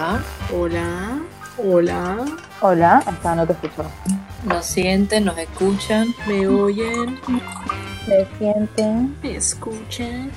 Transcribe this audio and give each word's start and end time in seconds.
Hola. 0.00 1.20
Hola. 1.58 2.24
Hola. 2.62 3.02
No 3.36 3.46
te 3.46 3.52
escucho. 3.52 3.84
Nos 4.44 4.64
sienten, 4.64 5.26
nos 5.26 5.36
escuchan. 5.36 6.14
¿Me 6.26 6.46
oyen? 6.46 7.20
¿Me 8.08 8.26
sienten? 8.38 9.14
¿Me 9.22 9.36
escuchan? 9.36 10.30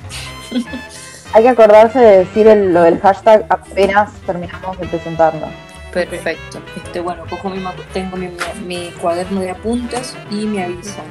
Hay 1.32 1.42
que 1.42 1.48
acordarse 1.48 1.98
de 1.98 2.18
decir 2.18 2.46
el- 2.46 2.74
lo 2.74 2.82
del 2.82 3.00
hashtag 3.00 3.46
apenas 3.48 4.12
terminamos 4.26 4.78
de 4.78 4.86
presentarnos. 4.86 5.48
Perfecto. 5.94 6.60
Este, 6.76 7.00
bueno, 7.00 7.24
cojo 7.30 7.48
mi, 7.48 7.64
tengo 7.94 8.18
mi, 8.18 8.90
cuaderno 9.00 9.40
de 9.40 9.50
apuntes 9.52 10.14
y 10.30 10.44
me 10.44 10.62
avisan. 10.64 11.06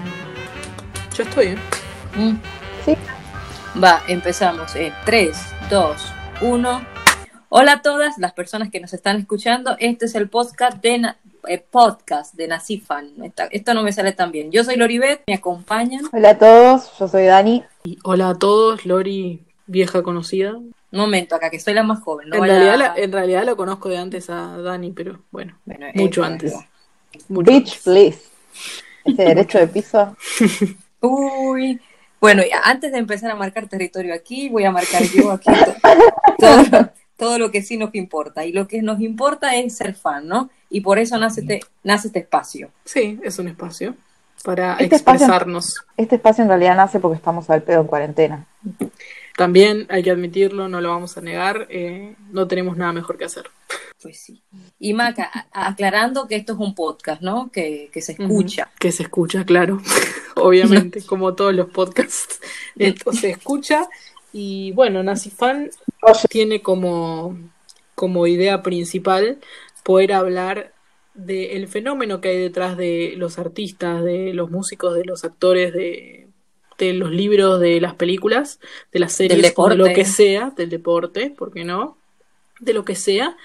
Yo 1.18 1.24
estoy, 1.24 1.48
¿eh? 1.48 1.58
Mm. 2.18 2.36
Sí. 2.86 2.96
Va, 3.84 4.04
empezamos. 4.08 4.76
En 4.76 4.94
3, 5.06 5.36
2, 5.72 6.14
1. 6.42 6.93
Hola 7.56 7.74
a 7.74 7.82
todas 7.84 8.18
las 8.18 8.34
personas 8.34 8.72
que 8.72 8.80
nos 8.80 8.94
están 8.94 9.18
escuchando. 9.20 9.76
Este 9.80 10.06
es 10.06 10.16
el 10.16 10.28
podcast 10.28 10.82
de, 10.82 10.98
Na- 10.98 11.18
eh, 11.48 11.60
podcast 11.70 12.34
de 12.34 12.48
Nacifan. 12.48 13.12
Esta- 13.24 13.46
esto 13.46 13.76
no 13.76 13.84
me 13.84 13.92
sale 13.92 14.12
tan 14.14 14.32
bien. 14.32 14.52
Yo 14.52 14.64
soy 14.64 14.76
Loribet, 14.76 15.22
me 15.28 15.36
acompañan. 15.36 16.02
Hola 16.12 16.32
a 16.32 16.38
todos, 16.40 16.92
yo 16.98 17.08
soy 17.08 17.26
Dani. 17.26 17.64
Y 17.84 18.00
hola 18.04 18.30
a 18.30 18.36
todos, 18.40 18.86
Lori, 18.88 19.44
vieja 19.68 20.02
conocida. 20.02 20.54
Un 20.56 20.74
momento 20.92 21.36
acá, 21.36 21.52
que 21.52 21.60
soy 21.60 21.76
la 21.76 21.84
más 21.84 22.02
joven. 22.02 22.30
No 22.30 22.36
en, 22.38 22.42
vaya- 22.42 22.54
realidad, 22.56 22.78
la- 22.80 22.94
en 23.04 23.12
realidad 23.12 23.46
lo 23.46 23.56
conozco 23.56 23.88
de 23.90 23.98
antes 23.98 24.32
a 24.32 24.58
Dani, 24.58 24.92
pero 24.92 25.20
bueno, 25.30 25.56
Bueno, 25.66 25.86
mucho 25.94 26.24
eh, 26.24 26.28
antes. 26.28 26.54
mucho 27.28 27.52
Bitch, 27.52 27.68
antes. 27.68 27.84
please. 27.84 28.20
Ese 29.06 29.24
derecho 29.26 29.60
de 29.60 29.68
piso. 29.68 30.16
Uy. 31.02 31.80
Bueno, 32.20 32.42
y 32.42 32.50
antes 32.64 32.92
de 32.94 32.98
empezar 32.98 33.30
a 33.30 33.36
marcar 33.36 33.68
territorio 33.68 34.14
aquí, 34.16 34.50
voy 34.50 34.64
a 34.64 34.72
marcar 34.72 35.04
yo 35.04 35.30
aquí 35.32 35.52
to- 35.52 35.76
todo, 36.40 36.90
todo 37.24 37.38
lo 37.40 37.52
que 37.52 37.62
sí 37.62 37.78
nos 37.78 37.96
importa. 37.96 38.46
Y 38.46 38.52
lo 38.52 38.68
que 38.68 38.82
nos 38.82 39.00
importa 39.00 39.56
es 39.56 39.78
ser 39.78 39.96
fan, 39.96 40.28
¿no? 40.28 40.50
Y 40.70 40.82
por 40.82 41.00
eso 41.00 41.18
nace 41.18 41.42
este, 41.42 41.62
nace 41.84 42.08
este 42.08 42.20
espacio. 42.20 42.70
Sí, 42.84 43.20
es 43.24 43.40
un 43.40 43.48
espacio 43.48 43.96
para 44.44 44.74
Este 44.74 44.96
espacio- 44.98 45.26
expresarnos. 45.26 45.86
Este 45.96 46.16
espacio 46.18 46.44
en 46.44 46.50
realidad 46.50 46.76
nace 46.76 47.00
porque 47.00 47.16
estamos 47.18 47.50
al 47.50 47.64
pedo 47.64 47.82
en 47.82 47.88
cuarentena. 47.88 48.46
También 49.38 49.88
hay 49.90 50.04
que 50.04 50.12
admitirlo, 50.12 50.68
no 50.70 50.80
lo 50.80 50.90
vamos 50.90 51.18
a 51.18 51.22
negar, 51.22 51.66
eh, 51.70 52.16
no 52.32 52.48
tenemos 52.48 52.78
nada 52.78 52.92
mejor 52.94 53.18
que 53.18 53.26
hacer. 53.26 53.46
Pues 54.02 54.20
sí. 54.20 54.44
Y 54.80 54.94
Maca, 54.94 55.32
aclarando 55.52 56.28
que 56.28 56.36
esto 56.36 56.54
es 56.54 56.60
un 56.60 56.76
podcast, 56.76 57.22
¿no? 57.22 57.50
Que, 57.52 57.90
que 57.92 58.02
se 58.02 58.12
escucha. 58.12 58.70
Que 58.78 58.92
se 58.92 59.04
escucha, 59.04 59.44
claro, 59.46 59.82
obviamente, 60.36 61.02
como 61.06 61.34
todos 61.34 61.54
los 61.56 61.70
podcasts. 61.70 62.40
Esto 62.78 63.12
se 63.14 63.32
escucha 63.32 63.88
y 64.34 64.72
bueno, 64.74 65.04
Nacifan 65.04 65.72
tiene 66.30 66.62
como, 66.62 67.38
como 67.96 68.28
idea 68.28 68.64
principal 68.64 69.40
poder 69.84 70.14
hablar 70.14 70.74
del 71.14 71.68
fenómeno 71.68 72.22
que 72.22 72.30
hay 72.30 72.40
detrás 72.40 72.78
de 72.78 73.14
los 73.18 73.40
artistas, 73.40 74.04
de 74.04 74.34
los 74.34 74.50
músicos, 74.52 74.96
de 74.96 75.06
los 75.06 75.24
actores, 75.24 75.74
de, 75.74 76.28
de 76.80 76.94
los 76.94 77.12
libros, 77.12 77.60
de 77.60 77.80
las 77.82 77.96
películas, 77.96 78.60
de 78.92 79.00
las 79.00 79.14
series, 79.14 79.56
de 79.56 79.76
lo 79.78 79.86
que 79.86 80.06
sea, 80.06 80.52
del 80.58 80.70
deporte, 80.70 81.30
¿por 81.30 81.54
qué 81.54 81.64
no? 81.64 81.98
De 82.60 82.74
lo 82.74 82.86
que 82.86 82.96
sea, 82.96 83.38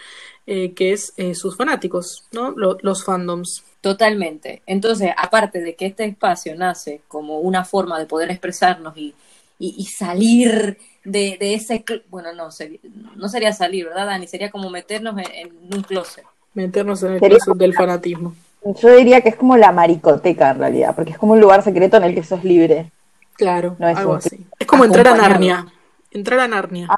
eh, 0.46 0.72
que 0.74 0.92
es 0.92 1.12
eh, 1.18 1.34
sus 1.34 1.56
fanáticos, 1.56 2.24
¿no? 2.32 2.52
Lo- 2.52 2.78
los 2.82 3.04
fandoms. 3.04 3.64
Totalmente. 3.80 4.62
Entonces, 4.66 5.12
aparte 5.16 5.60
de 5.60 5.74
que 5.76 5.86
este 5.86 6.04
espacio 6.04 6.54
nace 6.56 7.02
como 7.08 7.40
una 7.40 7.64
forma 7.64 7.98
de 7.98 8.06
poder 8.06 8.30
expresarnos 8.30 8.96
y, 8.96 9.14
y, 9.58 9.74
y 9.78 9.84
salir 9.86 10.78
de, 11.04 11.36
de 11.38 11.54
ese... 11.54 11.84
Bueno, 12.10 12.32
no, 12.32 12.50
sería- 12.50 12.80
no 13.16 13.28
sería 13.28 13.52
salir, 13.52 13.86
¿verdad, 13.86 14.06
Dani? 14.06 14.26
Sería 14.26 14.50
como 14.50 14.70
meternos 14.70 15.16
en, 15.18 15.26
en 15.48 15.74
un 15.74 15.82
closet. 15.82 16.24
Meternos 16.54 17.02
en 17.02 17.14
el 17.14 17.20
Sería- 17.20 17.38
closet 17.38 17.58
del 17.58 17.74
fanatismo. 17.74 18.34
Yo 18.82 18.94
diría 18.96 19.20
que 19.20 19.28
es 19.30 19.36
como 19.36 19.56
la 19.56 19.70
maricoteca 19.72 20.50
en 20.50 20.58
realidad, 20.58 20.94
porque 20.94 21.12
es 21.12 21.18
como 21.18 21.32
un 21.34 21.40
lugar 21.40 21.62
secreto 21.62 21.96
en 21.96 22.04
el 22.04 22.14
que 22.14 22.24
sos 22.24 22.42
libre. 22.44 22.90
Claro, 23.34 23.76
No 23.78 23.88
es 23.88 23.96
algo 23.96 24.14
así. 24.14 24.46
Es 24.58 24.66
como 24.66 24.84
entrar 24.84 25.06
a. 25.08 25.14
Narnia. 25.16 25.66
Entrar 26.10 26.40
a 26.40 26.48
Narnia. 26.48 26.88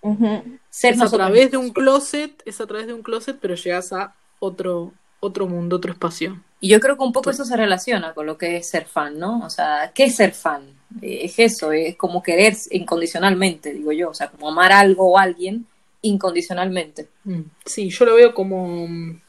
Ujú. 0.00 0.42
Ser 0.70 0.94
es 0.94 1.00
a 1.00 1.04
nosotros 1.04 1.26
través 1.28 1.50
de 1.50 1.56
un 1.56 1.70
closet, 1.70 2.40
es 2.44 2.60
a 2.60 2.66
través 2.66 2.86
de 2.86 2.92
un 2.94 3.02
closet, 3.02 3.36
pero 3.40 3.54
llegas 3.56 3.92
a 3.92 4.14
otro, 4.38 4.92
otro 5.20 5.48
mundo, 5.48 5.76
otro 5.76 5.90
espacio. 5.92 6.40
Y 6.60 6.68
yo 6.68 6.78
creo 6.80 6.96
que 6.96 7.02
un 7.02 7.12
poco 7.12 7.30
eso 7.30 7.44
se 7.44 7.56
relaciona 7.56 8.14
con 8.14 8.26
lo 8.26 8.38
que 8.38 8.56
es 8.58 8.68
ser 8.68 8.84
fan, 8.86 9.18
¿no? 9.18 9.40
O 9.44 9.50
sea, 9.50 9.90
¿qué 9.94 10.04
es 10.04 10.14
ser 10.16 10.32
fan? 10.32 10.62
Es 11.02 11.38
eso, 11.38 11.72
es 11.72 11.96
como 11.96 12.22
querer 12.22 12.56
incondicionalmente, 12.70 13.72
digo 13.72 13.92
yo. 13.92 14.10
O 14.10 14.14
sea, 14.14 14.28
como 14.30 14.48
amar 14.48 14.72
algo 14.72 15.12
o 15.12 15.18
alguien 15.18 15.66
incondicionalmente. 16.02 17.08
Mm, 17.24 17.42
Sí, 17.64 17.90
yo 17.90 18.04
lo 18.06 18.14
veo 18.14 18.34
como 18.34 18.86
mm, 18.88 19.20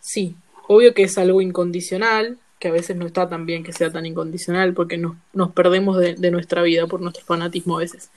sí, 0.00 0.36
obvio 0.68 0.94
que 0.94 1.04
es 1.04 1.18
algo 1.18 1.40
incondicional, 1.42 2.38
que 2.58 2.68
a 2.68 2.72
veces 2.72 2.96
no 2.96 3.06
está 3.06 3.28
tan 3.28 3.46
bien 3.46 3.64
que 3.64 3.72
sea 3.72 3.90
tan 3.92 4.06
incondicional, 4.06 4.74
porque 4.74 4.98
nos, 4.98 5.16
nos 5.32 5.52
perdemos 5.52 5.98
de, 5.98 6.14
de 6.14 6.30
nuestra 6.30 6.62
vida 6.62 6.86
por 6.86 7.00
nuestro 7.00 7.24
fanatismo 7.24 7.76
a 7.76 7.80
veces. 7.80 8.10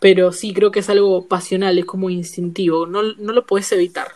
Pero 0.00 0.32
sí, 0.32 0.54
creo 0.54 0.70
que 0.72 0.80
es 0.80 0.90
algo 0.90 1.26
pasional, 1.28 1.78
es 1.78 1.86
como 1.86 2.10
instintivo, 2.10 2.86
no, 2.86 3.02
no 3.02 3.32
lo 3.32 3.46
puedes 3.46 3.70
evitar. 3.72 4.08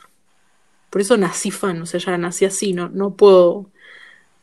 Por 0.91 1.00
eso 1.00 1.16
nací 1.16 1.50
fan, 1.50 1.81
o 1.82 1.87
sea, 1.87 2.00
ya 2.00 2.19
nací 2.19 2.44
así, 2.44 2.72
no, 2.72 2.88
no 2.88 3.14
puedo 3.14 3.66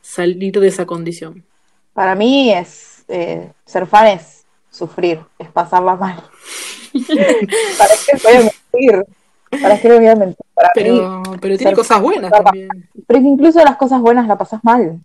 salir 0.02 0.58
de 0.60 0.68
esa 0.68 0.86
condición. 0.86 1.44
Para 1.92 2.14
mí 2.14 2.52
es 2.52 2.97
eh, 3.08 3.50
ser 3.64 3.86
fan 3.86 4.06
es 4.08 4.44
sufrir, 4.70 5.20
es 5.38 5.48
pasarla 5.48 5.96
mal. 5.96 6.22
¿Para 7.78 7.94
qué 8.06 8.18
voy 8.22 8.34
a 8.34 8.38
mentir? 8.40 9.06
¿Para 9.62 9.80
qué 9.80 9.92
voy 9.92 10.06
a 10.06 10.14
mentir? 10.16 10.46
Para 10.54 10.68
mí, 10.68 10.72
Pero, 10.74 11.22
pero 11.40 11.56
tiene 11.56 11.72
cosas 11.74 12.00
buenas 12.00 12.30
también. 12.30 12.68
pero 13.06 13.18
es 13.18 13.24
que 13.24 13.28
incluso 13.28 13.64
las 13.64 13.76
cosas 13.76 14.00
buenas 14.00 14.26
la 14.26 14.36
pasas 14.36 14.62
mal. 14.62 15.00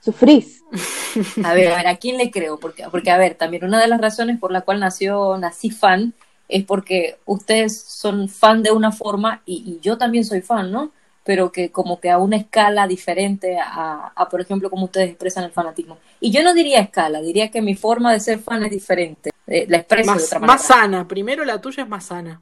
Sufrís. 0.00 0.62
A 1.44 1.54
ver, 1.54 1.72
a 1.72 1.76
ver, 1.76 1.86
¿a 1.88 1.96
quién 1.96 2.18
le 2.18 2.30
creo? 2.30 2.58
Porque, 2.60 2.84
porque, 2.90 3.10
a 3.10 3.16
ver, 3.18 3.34
también 3.34 3.64
una 3.64 3.80
de 3.80 3.88
las 3.88 4.00
razones 4.00 4.38
por 4.38 4.52
la 4.52 4.60
cual 4.60 4.78
nació 4.78 5.36
Nací 5.38 5.70
Fan 5.70 6.12
es 6.48 6.64
porque 6.64 7.18
ustedes 7.24 7.80
son 7.80 8.28
fan 8.28 8.62
de 8.62 8.70
una 8.70 8.92
forma 8.92 9.42
y, 9.44 9.64
y 9.66 9.80
yo 9.80 9.98
también 9.98 10.24
soy 10.24 10.40
fan, 10.42 10.70
¿no? 10.70 10.92
Pero 11.28 11.52
que 11.52 11.70
como 11.70 12.00
que 12.00 12.08
a 12.08 12.16
una 12.16 12.38
escala 12.38 12.86
diferente 12.86 13.58
a, 13.58 14.12
a, 14.16 14.28
por 14.30 14.40
ejemplo, 14.40 14.70
como 14.70 14.86
ustedes 14.86 15.10
expresan 15.10 15.44
el 15.44 15.50
fanatismo. 15.50 15.98
Y 16.20 16.30
yo 16.30 16.42
no 16.42 16.54
diría 16.54 16.80
escala, 16.80 17.20
diría 17.20 17.50
que 17.50 17.60
mi 17.60 17.74
forma 17.74 18.14
de 18.14 18.20
ser 18.20 18.38
fan 18.38 18.64
es 18.64 18.70
diferente. 18.70 19.28
Eh, 19.46 19.66
la 19.68 19.76
expreso 19.76 20.10
de 20.10 20.14
Más, 20.14 20.24
otra 20.24 20.38
manera. 20.38 20.54
más 20.54 20.62
sana, 20.64 21.06
primero 21.06 21.44
la 21.44 21.60
tuya 21.60 21.82
es 21.82 21.88
más 21.90 22.06
sana. 22.06 22.40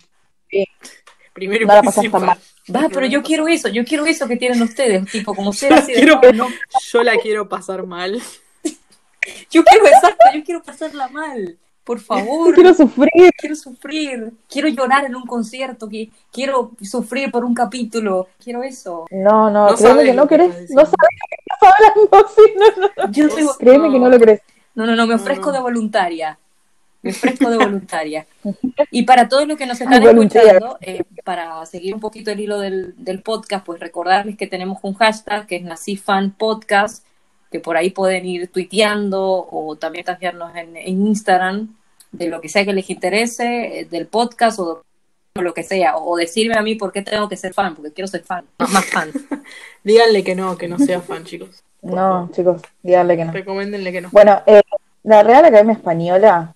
Sí. 0.49 0.65
Primero 1.33 1.65
y 1.65 1.67
No 1.67 2.21
mal. 2.21 2.39
Va, 2.73 2.89
pero 2.89 3.07
yo 3.07 3.25
quiero 3.25 3.49
eso, 3.49 3.69
yo 3.69 3.85
quiero 3.85 4.07
eso 4.07 4.29
que 4.29 4.37
tienen 4.37 4.63
ustedes, 4.63 5.05
tipo 5.11 5.35
como 5.35 5.53
ser 5.53 5.73
así 5.73 5.93
de 5.93 6.03
quiero-. 6.03 6.21
Yo 6.93 7.03
la 7.03 7.17
quiero 7.17 7.49
pasar 7.49 7.85
mal. 7.85 8.23
Yo 9.51 9.65
quiero 9.65 9.85
exacto, 9.89 10.25
yo 10.33 10.45
quiero 10.45 10.63
pasarla 10.63 11.09
mal. 11.09 11.59
Por 11.87 12.01
favor. 12.11 12.53
Quiero 12.55 12.75
sufrir. 12.75 13.31
quiero 13.39 13.55
sufrir, 13.57 14.33
quiero 14.51 14.69
llorar 14.69 15.05
en 15.07 15.15
un 15.15 15.23
concierto, 15.23 15.89
qui- 15.89 16.11
quiero 16.33 16.73
sufrir 16.83 17.31
por 17.31 17.45
un 17.45 17.55
capítulo, 17.55 18.27
quiero 18.43 18.63
eso. 18.65 19.07
No, 19.11 19.49
no, 19.51 19.71
No 19.71 19.77
créeme 19.77 20.05
que 20.05 20.13
no 20.13 20.27
que 20.29 20.37
querés. 20.37 20.71
No 20.73 20.83
sabes 20.83 20.97
qué 21.31 21.37
estás 21.39 21.73
hablando. 21.73 22.29
sí, 22.35 22.43
no, 22.59 23.05
no. 23.07 23.13
Yo 23.13 23.57
Créeme 23.59 23.91
que 23.93 23.99
no 24.01 24.09
lo 24.09 24.19
crees. 24.19 24.41
no, 24.75 24.85
no, 24.85 24.97
no, 24.97 25.07
me 25.07 25.15
No, 25.15 25.21
ofrezco 25.23 25.47
no. 25.47 25.53
de 25.53 25.61
voluntaria. 25.61 26.39
Me 27.03 27.11
ofrezco 27.13 27.49
de 27.51 27.57
voluntaria. 27.65 28.27
Y 28.91 29.03
para 29.05 29.29
todos 29.29 29.47
los 29.47 29.57
que 29.57 29.67
nos 29.67 29.81
están 29.81 30.03
escuchando, 30.03 30.79
eh, 30.81 31.05
para 31.25 31.65
seguir 31.67 31.95
un 31.95 32.01
poquito 32.01 32.33
el 32.33 32.41
hilo 32.41 32.59
del, 32.59 32.95
del 32.97 33.23
podcast, 33.23 33.65
pues 33.65 33.79
recordarles 33.79 34.37
que 34.37 34.49
tenemos 34.49 34.79
un 34.83 34.95
hashtag 34.95 35.47
que 35.47 35.57
es 35.57 35.63
Nacifan 35.63 36.33
Podcast, 36.33 37.05
que 37.51 37.61
por 37.61 37.77
ahí 37.77 37.91
pueden 37.91 38.27
ir 38.27 38.49
tuiteando 38.49 39.47
o 39.51 39.77
también 39.77 40.05
taguearnos 40.05 40.55
en, 40.57 40.77
en 40.77 41.07
Instagram 41.07 41.77
de 42.13 42.29
lo 42.29 42.41
que 42.41 42.49
sea 42.49 42.65
que 42.65 42.73
les 42.73 42.89
interese, 42.91 43.81
eh, 43.81 43.85
del 43.85 44.07
podcast 44.07 44.59
o 44.59 44.83
lo 45.35 45.55
que 45.55 45.63
sea, 45.63 45.97
o 45.99 46.17
decirme 46.17 46.57
a 46.57 46.63
mí 46.63 46.77
por 46.77 46.93
qué 46.93 47.03
tengo 47.03 47.29
que 47.29 47.37
ser 47.37 47.53
fan, 47.53 47.75
porque 47.75 47.93
quiero 47.93 48.09
ser 48.09 48.23
fan, 48.23 48.45
más, 48.59 48.71
más 48.71 48.87
fan. 48.87 49.11
Díganle 49.85 50.25
que 50.25 50.35
no, 50.35 50.57
que 50.57 50.69
no 50.69 50.79
sea 50.79 51.01
fan, 51.01 51.25
chicos. 51.25 51.63
No, 51.83 52.29
chicos, 52.33 52.63
díganle 52.83 53.17
que 53.17 53.25
no. 53.27 53.33
Recomiéndenle 53.33 53.93
que 53.93 54.01
no. 54.01 54.09
Bueno, 54.11 54.43
eh, 54.47 54.63
la 55.05 55.23
Real 55.23 55.45
Academia 55.45 55.75
Española, 55.75 56.53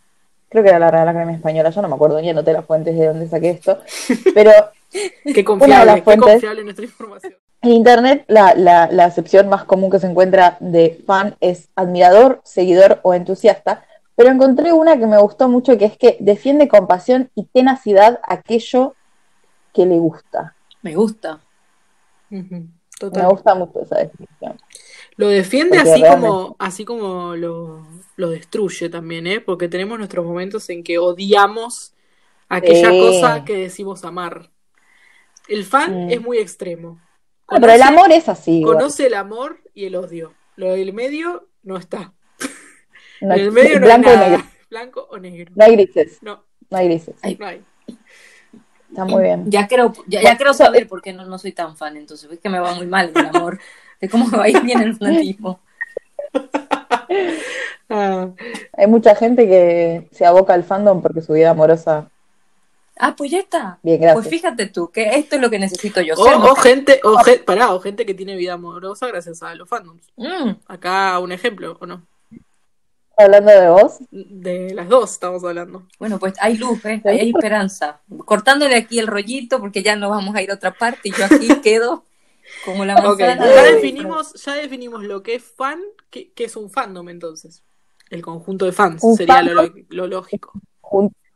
creo 0.49 0.65
que 0.65 0.71
era 0.71 0.81
la 0.81 0.91
Real 0.91 1.09
Academia 1.09 1.37
Española, 1.37 1.71
yo 1.71 1.83
no 1.83 1.89
me 1.89 1.95
acuerdo 1.95 2.21
ni 2.21 2.31
anoté 2.31 2.53
las 2.53 2.65
fuentes 2.65 2.99
de 2.99 3.07
dónde 3.07 3.29
saqué 3.29 3.51
esto, 3.51 3.79
pero 4.35 4.51
Qué 4.91 5.13
Una 5.25 5.45
confiable, 5.45 5.79
de 5.79 5.87
las 5.87 6.03
qué 6.03 6.17
confiable 6.17 6.65
nuestra 6.65 6.85
información. 6.85 7.35
En 7.63 7.71
Internet 7.73 8.25
la, 8.29 8.55
la, 8.55 8.89
la 8.91 9.05
acepción 9.05 9.49
más 9.49 9.65
común 9.65 9.91
que 9.91 9.99
se 9.99 10.07
encuentra 10.07 10.57
de 10.61 11.03
fan 11.07 11.37
es 11.41 11.69
admirador, 11.77 12.41
seguidor 12.45 13.01
o 13.03 13.13
entusiasta, 13.15 13.85
pero 14.17 14.31
encontré 14.31 14.73
una 14.73 14.99
que 14.99 15.07
me 15.07 15.19
gustó 15.19 15.49
mucho, 15.49 15.77
que 15.79 15.85
es 15.87 15.97
que 15.99 16.17
defiende 16.21 16.69
con 16.69 16.87
pasión 16.87 17.31
y 17.35 17.45
tenacidad 17.45 18.21
aquello 18.27 18.95
que 19.75 19.87
le 19.87 19.99
gusta. 19.99 20.55
Me 20.83 20.95
gusta. 20.95 21.41
Me 22.31 22.67
Total. 22.99 23.29
gusta 23.29 23.55
mucho 23.55 23.81
esa 23.83 23.97
definición. 23.99 24.59
Lo 25.17 25.29
defiende 25.29 25.77
Porque 25.79 25.91
así 25.91 26.01
realmente- 26.03 26.29
como, 26.29 26.57
así 26.59 26.85
como 26.85 27.35
lo, 27.37 27.87
lo 28.17 28.31
destruye 28.31 28.89
también, 28.89 29.27
¿eh? 29.27 29.41
Porque 29.41 29.69
tenemos 29.69 29.99
nuestros 29.99 30.25
momentos 30.25 30.69
en 30.71 30.83
que 30.83 30.99
odiamos 30.99 31.93
aquella 32.49 32.91
Sí. 32.91 33.01
cosa 33.01 33.45
que 33.45 33.57
decimos 33.57 34.05
amar. 34.05 34.51
El 35.49 35.65
fan 35.65 36.07
Mm. 36.07 36.11
es 36.11 36.21
muy 36.23 36.39
extremo. 36.39 36.99
Pero 37.51 37.73
el 37.73 37.83
amor 37.83 38.13
es 38.13 38.29
así. 38.29 38.61
igual. 38.61 38.77
Conoce 38.77 39.07
el 39.07 39.15
amor 39.15 39.59
y 39.75 39.85
el 39.87 39.97
odio. 39.97 40.33
Lo 40.57 40.73
del 40.73 40.93
medio 40.93 41.49
no 41.63 41.77
está. 41.77 42.13
No 43.21 43.35
en 43.35 43.41
el 43.41 43.49
es- 43.49 43.53
medio 43.53 43.81
no 43.81 43.87
blanco 43.87 44.09
hay 44.11 44.17
o 44.17 44.21
negro. 44.21 44.45
Blanco 44.71 45.09
o 45.11 45.19
negro. 45.19 45.53
No 45.55 45.65
hay 45.65 45.73
grises. 45.73 46.19
No, 46.23 46.45
No 46.71 46.79
hay 46.79 46.87
grises. 46.89 47.15
Ay. 47.23 47.37
no 47.41 47.47
hay. 47.47 47.65
Está 48.89 49.05
muy 49.05 49.23
bien. 49.23 49.45
Ya 49.51 49.69
creo, 49.69 49.93
ya, 50.07 50.23
ya 50.23 50.37
quiero 50.37 50.53
saber 50.55 50.89
por 50.89 51.01
qué 51.03 51.13
no, 51.13 51.25
no 51.25 51.39
soy 51.39 51.53
tan 51.53 51.77
fan, 51.77 51.97
entonces 51.97 52.31
es 52.31 52.39
que 52.41 52.49
me 52.49 52.59
va 52.59 52.75
muy 52.75 52.87
mal 52.87 53.13
el 53.15 53.27
amor. 53.27 53.59
De 54.01 54.09
cómo 54.09 54.27
me 54.27 54.37
va 54.39 54.45
a 54.45 54.49
ir 54.49 54.61
bien 54.63 54.81
el 54.81 54.97
fanatismo. 54.97 55.61
Ah, 57.93 58.29
Hay 58.77 58.87
mucha 58.87 59.17
gente 59.17 59.49
que 59.49 60.09
se 60.13 60.25
aboca 60.25 60.55
al 60.55 60.63
fandom 60.63 61.03
porque 61.03 61.23
su 61.23 61.33
vida 61.33 61.51
amorosa. 61.51 62.09
Ah, 63.03 63.15
pues 63.17 63.31
ya 63.31 63.39
está. 63.39 63.79
Bien, 63.83 64.01
gracias. 64.01 64.23
Pues 64.23 64.29
fíjate 64.29 64.67
tú, 64.67 64.91
que 64.91 65.11
esto 65.17 65.37
es 65.37 65.43
lo 65.43 65.49
que 65.51 65.59
necesito 65.59 66.01
yo. 66.03 66.15
o, 66.17 66.55
gente, 66.55 67.01
o, 67.03 67.17
ge- 67.19 67.39
pará, 67.39 67.73
o 67.73 67.81
gente 67.81 68.05
que 68.05 68.15
tiene 68.15 68.37
vida 68.37 68.53
amorosa 68.55 69.07
gracias 69.09 69.43
a 69.43 69.55
los 69.55 69.69
fandoms. 69.69 70.07
Mm, 70.17 70.51
Acá 70.67 71.19
un 71.19 71.33
ejemplo, 71.33 71.77
¿o 71.81 71.87
no? 71.87 72.07
Hablando 73.17 73.51
de 73.53 73.69
vos, 73.69 73.99
De 74.11 74.73
las 74.75 74.89
dos 74.89 75.13
estamos 75.13 75.45
hablando. 75.45 75.87
bueno, 75.99 76.19
pues 76.19 76.35
hay 76.41 76.57
luz, 76.57 76.83
¿eh? 76.87 77.03
Hay 77.05 77.31
esperanza. 77.31 78.01
Cortándole 78.25 78.77
aquí 78.77 78.99
el 78.99 79.07
rollito 79.07 79.61
porque 79.61 79.83
ya 79.83 79.95
no 79.97 80.09
vamos 80.09 80.35
a 80.35 80.43
ir 80.43 80.51
a 80.51 80.55
otra 80.55 80.73
parte 80.73 81.11
y 81.11 81.13
yo 81.13 81.25
aquí 81.27 81.49
quedo 81.63 82.05
como 82.65 82.85
la 82.87 82.95
manzana. 82.95 83.37
ya 83.47 83.63
de- 83.63 83.73
definimos, 83.75 84.33
ya 84.43 84.55
definimos 84.55 85.05
lo 85.05 85.23
que 85.23 85.35
es 85.35 85.45
fan, 85.45 85.81
que, 86.09 86.31
que 86.33 86.45
es 86.45 86.57
un 86.57 86.71
fandom 86.71 87.09
entonces. 87.11 87.63
El 88.09 88.23
conjunto 88.23 88.65
de 88.65 88.73
fans 88.73 89.03
Un 89.05 89.17
sería 89.17 89.43
lo, 89.43 89.55
fandom. 89.65 89.85
lo 89.91 90.07
lógico. 90.07 90.53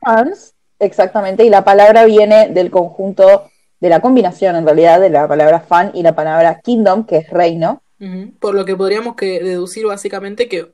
a 0.01 0.15
fans, 0.17 0.54
exactamente, 0.79 1.45
y 1.45 1.51
la 1.51 1.65
palabra 1.65 2.05
viene 2.05 2.49
del 2.49 2.71
conjunto, 2.71 3.51
de 3.81 3.89
la 3.89 4.01
combinación 4.01 4.57
en 4.57 4.65
realidad 4.65 5.01
de 5.01 5.11
la 5.11 5.27
palabra 5.29 5.61
fan 5.61 5.91
y 5.95 6.03
la 6.03 6.15
palabra 6.15 6.61
kingdom, 6.61 7.05
que 7.07 7.19
es 7.19 7.31
reino. 7.31 7.81
Por 8.39 8.55
lo 8.55 8.65
que 8.67 8.77
podríamos 8.77 9.17
que 9.17 9.43
deducir 9.43 9.87
básicamente 9.87 10.47
que 10.49 10.73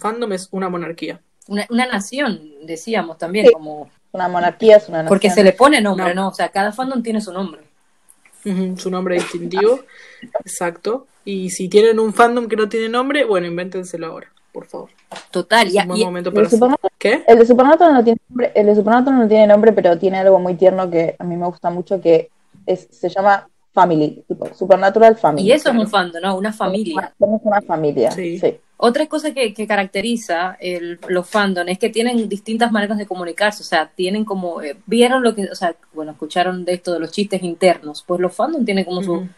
fandom 0.00 0.32
es 0.32 0.48
una 0.52 0.68
monarquía. 0.68 1.20
Una, 1.48 1.66
una 1.70 1.86
nación, 1.86 2.40
decíamos 2.64 3.18
también, 3.18 3.46
Sí. 3.46 3.52
como 3.52 3.90
Una 4.12 4.28
monarquía 4.28 4.76
es 4.76 4.88
una 4.88 4.98
nación. 4.98 5.08
porque 5.08 5.30
se 5.30 5.42
le 5.42 5.52
pone 5.54 5.80
nombre, 5.80 6.14
No. 6.14 6.22
¿no? 6.22 6.28
O 6.28 6.34
sea, 6.34 6.50
cada 6.50 6.70
fandom 6.72 7.02
tiene 7.02 7.20
su 7.20 7.32
nombre. 7.32 7.62
Su 8.76 8.90
nombre 8.90 9.14
distintivo, 9.16 9.80
exacto. 10.44 11.06
Y 11.24 11.50
si 11.50 11.68
tienen 11.68 11.98
un 12.00 12.12
fandom 12.12 12.48
que 12.48 12.56
no 12.56 12.68
tiene 12.68 12.88
nombre, 12.88 13.24
bueno, 13.24 13.46
invéntenselo 13.46 14.06
ahora, 14.08 14.30
por 14.52 14.66
favor. 14.66 14.90
Total. 15.30 15.66
Es 15.68 15.74
un 15.76 15.88
buen 15.88 16.00
y- 16.00 16.04
momento 16.04 16.28
El 16.30 16.34
para 16.34 16.50
Supernatural, 16.50 16.92
¿Qué? 16.98 17.24
el 17.26 17.38
de 17.38 17.46
Supernatural 17.46 17.94
no 17.94 18.04
tiene 18.04 18.20
nombre, 18.28 18.52
el 18.54 18.66
de 18.66 18.74
Supernatural 18.74 19.18
no 19.20 19.28
tiene 19.28 19.46
nombre, 19.46 19.72
pero 19.72 19.98
tiene 19.98 20.18
algo 20.18 20.38
muy 20.38 20.54
tierno 20.54 20.90
que 20.90 21.16
a 21.18 21.24
mí 21.24 21.36
me 21.36 21.46
gusta 21.46 21.70
mucho, 21.70 22.00
que 22.00 22.30
es, 22.66 22.86
se 22.90 23.08
llama 23.08 23.48
Family, 23.72 24.22
tipo 24.28 24.46
Supernatural 24.54 25.16
Family. 25.16 25.46
y 25.48 25.52
eso 25.52 25.64
claro. 25.64 25.78
es 25.80 25.84
un 25.86 25.90
fandom, 25.90 26.22
¿no? 26.22 26.36
Una 26.36 26.52
familia. 26.52 27.12
Somos 27.18 27.40
una 27.44 27.60
familia, 27.62 28.10
Sí. 28.10 28.38
sí. 28.38 28.56
Otra 28.84 29.06
cosa 29.06 29.32
que, 29.32 29.54
que 29.54 29.64
caracteriza 29.68 30.56
el, 30.60 30.98
los 31.06 31.28
fandom 31.28 31.68
es 31.68 31.78
que 31.78 31.88
tienen 31.88 32.28
distintas 32.28 32.72
maneras 32.72 32.98
de 32.98 33.06
comunicarse, 33.06 33.62
o 33.62 33.64
sea, 33.66 33.88
tienen 33.94 34.24
como, 34.24 34.60
eh, 34.60 34.76
vieron 34.86 35.22
lo 35.22 35.36
que, 35.36 35.44
o 35.44 35.54
sea, 35.54 35.76
bueno, 35.94 36.10
escucharon 36.12 36.64
de 36.64 36.74
esto 36.74 36.92
de 36.92 36.98
los 36.98 37.12
chistes 37.12 37.44
internos, 37.44 38.02
pues 38.04 38.20
los 38.20 38.34
fandom 38.34 38.64
tienen 38.64 38.84
como 38.84 39.00
su 39.02 39.28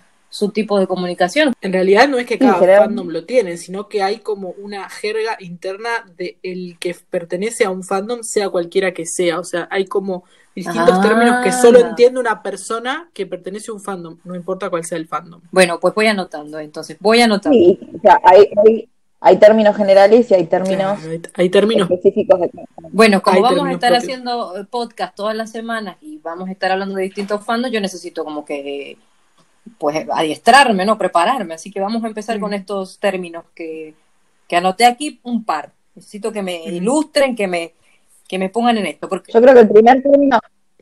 tipo 0.53 0.79
de 0.81 0.87
comunicación. 0.87 1.53
En 1.61 1.73
realidad 1.73 2.09
no 2.09 2.19
es 2.19 2.27
que 2.27 2.39
cada 2.39 2.55
general- 2.55 2.85
fandom 2.87 3.09
lo 3.09 3.25
tiene, 3.25 3.57
sino 3.57 3.89
que 3.89 4.03
hay 4.03 4.19
como 4.19 4.51
una 4.59 4.89
jerga 4.91 5.37
interna 5.41 5.91
de 6.17 6.39
el 6.43 6.77
que 6.81 6.95
pertenece 7.09 7.65
a 7.65 7.71
un 7.71 7.83
fandom, 7.85 8.23
sea 8.23 8.49
cualquiera 8.51 8.93
que 8.93 9.07
sea. 9.07 9.39
O 9.39 9.45
sea, 9.45 9.69
hay 9.71 9.87
como 9.87 10.25
distintos 10.55 10.99
Ah. 10.99 11.03
términos 11.03 11.45
que 11.45 11.53
solo 11.53 11.79
entiende 11.81 12.19
una 12.21 12.43
persona 12.43 13.11
que 13.15 13.27
pertenece 13.27 13.71
a 13.71 13.75
un 13.75 13.81
fandom, 13.81 14.19
no 14.25 14.35
importa 14.35 14.71
cuál 14.71 14.85
sea 14.85 14.99
el 14.99 15.07
fandom. 15.09 15.41
Bueno, 15.51 15.79
pues 15.81 15.95
voy 15.95 16.07
anotando, 16.07 16.59
entonces, 16.61 16.97
voy 17.01 17.21
anotando. 17.21 17.57
Sí, 17.59 17.79
o 17.97 18.01
sea, 18.01 18.21
hay, 18.25 18.49
hay, 18.65 18.89
hay 19.21 19.37
términos 19.39 19.77
generales 19.77 20.31
y 20.31 20.35
hay 20.35 20.47
términos 20.47 20.99
Claro, 21.01 21.11
hay, 21.13 21.23
hay 21.35 21.49
términos. 21.51 21.91
específicos 21.91 22.41
de. 22.41 22.51
Bueno, 22.93 23.23
como 23.23 23.37
Hay 23.37 23.43
vamos 23.43 23.67
a 23.69 23.73
estar 23.73 23.91
propios. 23.91 24.03
haciendo 24.05 24.57
eh, 24.59 24.65
podcast 24.71 25.17
todas 25.17 25.35
las 25.35 25.51
semanas 25.51 25.97
y 26.01 26.19
vamos 26.19 26.49
a 26.49 26.53
estar 26.53 26.71
hablando 26.71 26.95
de 26.97 27.03
distintos 27.05 27.45
fandoms, 27.45 27.73
yo 27.73 27.81
necesito 27.81 28.25
como 28.25 28.45
que, 28.45 28.97
pues, 29.79 30.07
adiestrarme, 30.13 30.85
¿no? 30.85 30.99
Prepararme. 30.99 31.55
Así 31.55 31.71
que 31.71 31.81
vamos 31.81 32.03
a 32.05 32.07
empezar 32.07 32.39
con 32.41 32.53
estos 32.55 32.99
términos 32.99 33.45
que, 33.55 33.95
que 34.49 34.57
anoté 34.57 34.85
aquí 34.87 35.21
un 35.23 35.45
par. 35.45 35.71
Necesito 35.95 36.33
que 36.33 36.43
me 36.43 36.65
ilustren, 36.65 37.37
que 37.37 37.47
me, 37.47 37.73
que 38.29 38.39
me 38.39 38.49
pongan 38.49 38.79
en 38.79 38.87
esto. 38.87 39.09
Porque 39.09 39.33
Yo 39.33 39.41
creo 39.41 39.55
que 39.55 39.61
el 39.61 39.69
primer 39.69 40.03
término, 40.03 40.39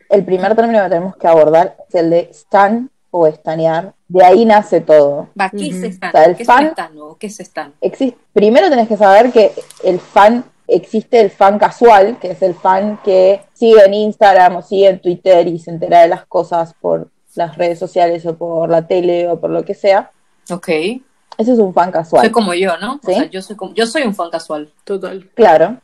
el 0.09 0.25
primer 0.25 0.55
término 0.57 0.83
que 0.83 0.89
tenemos 0.89 1.17
que 1.17 1.27
abordar 1.29 1.77
es 1.89 1.95
el 1.95 2.11
de 2.11 2.29
stan 2.33 2.91
o 3.11 3.27
estanear. 3.27 3.93
De 4.09 4.25
ahí 4.25 4.45
nace 4.45 4.81
todo. 4.81 5.29
va, 5.39 5.51
¿qué 5.51 5.69
es. 5.69 5.83
Stan? 5.83 6.09
O 6.09 6.13
sea, 6.13 6.25
el 6.25 6.37
¿Qué 6.37 6.45
fan- 6.45 6.65
es 6.65 6.71
Stan? 6.71 6.99
o 6.99 7.17
¿Qué 7.19 7.27
es 7.27 7.41
Stan? 7.41 7.73
Existe, 7.81 8.19
primero 8.33 8.69
tenés 8.71 8.89
que 8.89 8.97
saber 8.97 9.31
que 9.33 9.53
el 9.85 10.01
fan, 10.01 10.45
existe 10.67 11.21
el 11.21 11.31
fan 11.31 11.59
casual, 11.59 12.19
que 12.19 12.31
es 12.31 12.41
el 12.43 12.55
fan 12.55 12.99
que 13.05 13.43
sigue 13.53 13.85
en 13.85 13.93
Instagram 13.95 14.57
o 14.57 14.63
sigue 14.63 14.89
en 14.89 15.01
Twitter 15.01 15.47
y 15.47 15.59
se 15.59 15.71
entera 15.71 16.01
de 16.03 16.09
las 16.09 16.25
cosas 16.27 16.75
por 16.81 17.09
las 17.35 17.57
redes 17.57 17.79
sociales 17.79 18.25
o 18.27 18.37
por 18.37 18.69
la 18.69 18.87
tele 18.87 19.29
o 19.29 19.41
por 19.41 19.51
lo 19.51 19.65
que 19.65 19.75
sea. 19.75 20.11
Ok. 20.51 20.69
Ese 20.69 21.53
es 21.53 21.59
un 21.59 21.73
fan 21.73 21.91
casual. 21.91 22.23
Soy 22.25 22.31
como 22.33 22.53
yo, 22.55 22.77
¿no? 22.79 23.01
¿Sí? 23.05 23.13
O 23.13 23.15
sea, 23.15 23.31
yo 23.31 23.43
soy, 23.43 23.57
como, 23.57 23.75
yo 23.75 23.87
soy 23.87 24.03
un 24.03 24.15
fan 24.15 24.31
casual. 24.31 24.71
Total. 24.85 25.29
Claro. 25.35 25.79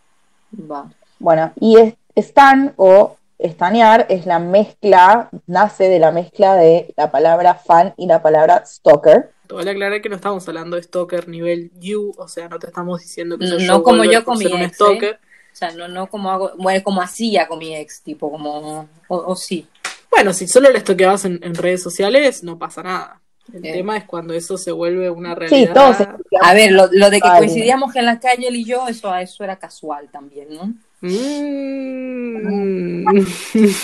Va. 0.70 0.90
Bueno, 1.18 1.52
y 1.60 1.78
es- 1.78 1.94
stan 2.14 2.74
o 2.76 3.16
estanear 3.38 4.06
es 4.08 4.26
la 4.26 4.38
mezcla, 4.40 5.30
nace 5.46 5.88
de 5.88 5.98
la 6.00 6.10
mezcla 6.10 6.54
de 6.56 6.92
la 6.96 7.10
palabra 7.10 7.54
fan 7.54 7.94
y 7.96 8.06
la 8.06 8.20
palabra 8.20 8.64
stalker. 8.66 9.30
Vale 9.48 9.70
aclarar 9.70 10.02
que 10.02 10.08
no 10.08 10.16
estamos 10.16 10.46
hablando 10.48 10.76
de 10.76 10.82
stalker 10.82 11.28
nivel 11.28 11.70
you, 11.80 12.12
o 12.18 12.28
sea, 12.28 12.48
no 12.48 12.58
te 12.58 12.66
estamos 12.66 13.00
diciendo 13.00 13.38
que 13.38 13.46
No 13.46 13.58
sos 13.60 13.82
como 13.82 13.98
Wolver 13.98 14.10
yo 14.10 14.24
con 14.24 14.38
mi 14.38 14.46
un 14.46 14.60
ex, 14.60 14.72
¿eh? 14.72 14.74
stalker. 14.74 15.14
O 15.14 15.56
sea, 15.58 15.70
no, 15.72 15.88
no 15.88 16.08
como 16.08 16.30
hago, 16.30 16.50
bueno, 16.58 16.82
como 16.84 17.00
hacía 17.00 17.48
con 17.48 17.58
mi 17.58 17.74
ex, 17.74 18.02
tipo, 18.02 18.30
como, 18.30 18.88
o, 19.08 19.16
o 19.16 19.34
sí. 19.36 19.66
Bueno, 20.10 20.32
si 20.32 20.48
solo 20.48 20.70
le 20.70 20.78
estoqueabas 20.78 21.24
en, 21.24 21.38
en 21.42 21.54
redes 21.54 21.82
sociales, 21.82 22.42
no 22.42 22.58
pasa 22.58 22.82
nada. 22.82 23.20
El 23.52 23.64
Eh. 23.64 23.72
tema 23.72 23.96
es 23.96 24.04
cuando 24.04 24.34
eso 24.34 24.58
se 24.58 24.72
vuelve 24.72 25.08
una 25.10 25.34
Sí, 25.34 25.38
realidad. 25.40 25.74
todos 25.74 25.96
A 26.42 26.54
ver, 26.54 26.72
lo, 26.72 26.88
lo 26.92 27.10
de 27.10 27.20
que 27.20 27.28
Vale. 27.28 27.46
coincidíamos 27.46 27.94
en 27.96 28.04
la 28.04 28.20
calle 28.20 28.48
él 28.48 28.56
y 28.56 28.64
yo, 28.64 28.86
eso, 28.88 29.14
eso 29.14 29.44
era 29.44 29.56
casual 29.58 30.08
también, 30.10 30.48
¿no? 30.50 30.74
Mm. 31.00 33.04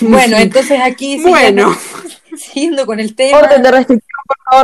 Bueno, 0.02 0.36
entonces 0.38 0.80
aquí 0.82 1.18
Bueno. 1.22 1.72
siguiendo, 1.74 2.36
siguiendo 2.38 2.86
con 2.86 3.00
el 3.00 3.14
tema, 3.14 3.38
Orden 3.38 3.62
de 3.62 3.70
restricción. 3.70 4.10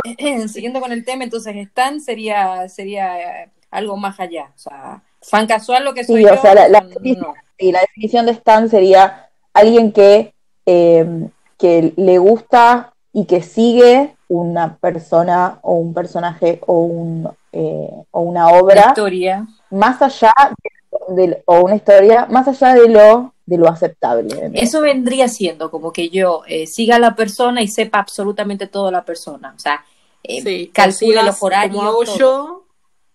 siguiendo 0.49 0.81
con 0.81 0.91
el 0.91 1.05
tema, 1.05 1.23
entonces 1.23 1.55
Stan 1.55 1.99
sería 2.01 2.67
sería 2.69 3.43
eh, 3.43 3.49
algo 3.71 3.97
más 3.97 4.19
allá, 4.19 4.51
o 4.55 4.59
sea, 4.59 5.01
fan 5.21 5.47
casual 5.47 5.85
lo 5.85 5.93
que 5.93 6.03
soy 6.03 6.23
Sí, 6.23 6.29
o 6.29 6.41
sea, 6.41 6.53
no, 6.53 7.33
la 7.59 7.79
definición 7.81 8.25
de 8.25 8.31
stan 8.33 8.69
sería 8.69 9.29
alguien 9.53 9.91
que, 9.91 10.33
eh, 10.65 11.05
que 11.61 11.93
le 11.95 12.17
gusta 12.17 12.93
y 13.13 13.25
que 13.25 13.41
sigue 13.41 14.15
una 14.27 14.77
persona 14.77 15.59
o 15.61 15.73
un 15.75 15.93
personaje 15.93 16.59
o, 16.65 16.79
un, 16.83 17.29
eh, 17.51 17.89
o 18.11 18.21
una 18.21 18.47
obra 18.49 18.85
historia, 18.89 19.45
más 19.69 20.01
allá 20.01 20.33
de, 21.09 21.27
de- 21.27 21.43
o 21.45 21.61
una 21.61 21.75
historia 21.75 22.25
más 22.29 22.47
allá 22.47 22.73
de 22.73 22.87
lo 22.89 23.33
de 23.45 23.57
lo 23.57 23.67
aceptable. 23.67 24.51
eso 24.53 24.79
vendría 24.81 25.27
siendo 25.27 25.69
como 25.69 25.91
que 25.91 26.09
yo 26.09 26.43
eh, 26.47 26.67
siga 26.67 26.95
a 26.95 26.99
la 26.99 27.15
persona 27.15 27.61
y 27.61 27.67
sepa 27.67 27.99
absolutamente 27.99 28.67
todo 28.67 28.85
de 28.87 28.91
la 28.93 29.03
persona, 29.03 29.53
o 29.55 29.59
sea, 29.59 29.83
eh, 30.23 30.41
Sí, 30.41 30.71
calcule 30.73 31.21
los 31.23 31.41
horarios, 31.43 31.75
como 31.75 31.87
hago 31.89 32.03
todo. 32.05 32.17
yo, 32.17 32.60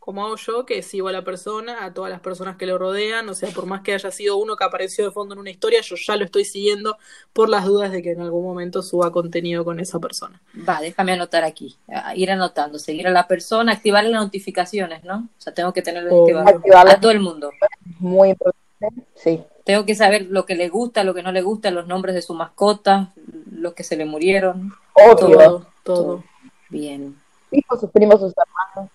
como 0.06 0.24
hago 0.24 0.36
yo, 0.36 0.64
que 0.64 0.82
sigo 0.84 1.08
a 1.08 1.12
la 1.12 1.24
persona, 1.24 1.84
a 1.84 1.92
todas 1.92 2.12
las 2.12 2.20
personas 2.20 2.56
que 2.56 2.64
lo 2.64 2.78
rodean, 2.78 3.28
o 3.28 3.34
sea, 3.34 3.50
por 3.50 3.66
más 3.66 3.80
que 3.80 3.92
haya 3.92 4.12
sido 4.12 4.36
uno 4.36 4.54
que 4.54 4.62
apareció 4.62 5.04
de 5.04 5.10
fondo 5.10 5.34
en 5.34 5.40
una 5.40 5.50
historia, 5.50 5.80
yo 5.80 5.96
ya 5.96 6.14
lo 6.14 6.24
estoy 6.24 6.44
siguiendo 6.44 6.96
por 7.32 7.48
las 7.48 7.64
dudas 7.64 7.90
de 7.90 8.02
que 8.02 8.12
en 8.12 8.20
algún 8.20 8.44
momento 8.44 8.82
suba 8.82 9.10
contenido 9.10 9.64
con 9.64 9.80
esa 9.80 9.98
persona. 9.98 10.40
Va, 10.56 10.80
déjame 10.80 11.10
anotar 11.10 11.42
aquí. 11.42 11.76
Ir 12.14 12.30
anotando, 12.30 12.78
seguir 12.78 13.08
a 13.08 13.10
la 13.10 13.26
persona, 13.26 13.72
activar 13.72 14.04
las 14.04 14.22
notificaciones, 14.22 15.02
¿no? 15.02 15.28
O 15.36 15.40
sea, 15.40 15.52
tengo 15.52 15.72
que 15.72 15.82
tener 15.82 16.06
Obvio. 16.08 16.38
activado 16.38 16.88
a 16.88 17.00
todo 17.00 17.10
el 17.10 17.18
mundo. 17.18 17.50
Muy 17.98 18.28
importante. 18.28 19.02
Sí. 19.16 19.42
Tengo 19.64 19.84
que 19.84 19.96
saber 19.96 20.28
lo 20.30 20.46
que 20.46 20.54
le 20.54 20.68
gusta, 20.68 21.02
lo 21.02 21.14
que 21.14 21.24
no 21.24 21.32
le 21.32 21.42
gusta, 21.42 21.72
los 21.72 21.88
nombres 21.88 22.14
de 22.14 22.22
su 22.22 22.32
mascota, 22.32 23.12
los 23.50 23.74
que 23.74 23.82
se 23.82 23.96
le 23.96 24.04
murieron. 24.04 24.72
Obvio. 24.92 25.36
Todo, 25.36 25.66
todo. 25.82 26.24
Bien, 26.70 27.16
Hijos, 27.50 27.80
sus 27.80 27.90
primos, 27.90 28.20
sus 28.20 28.32
hermanos. 28.36 28.92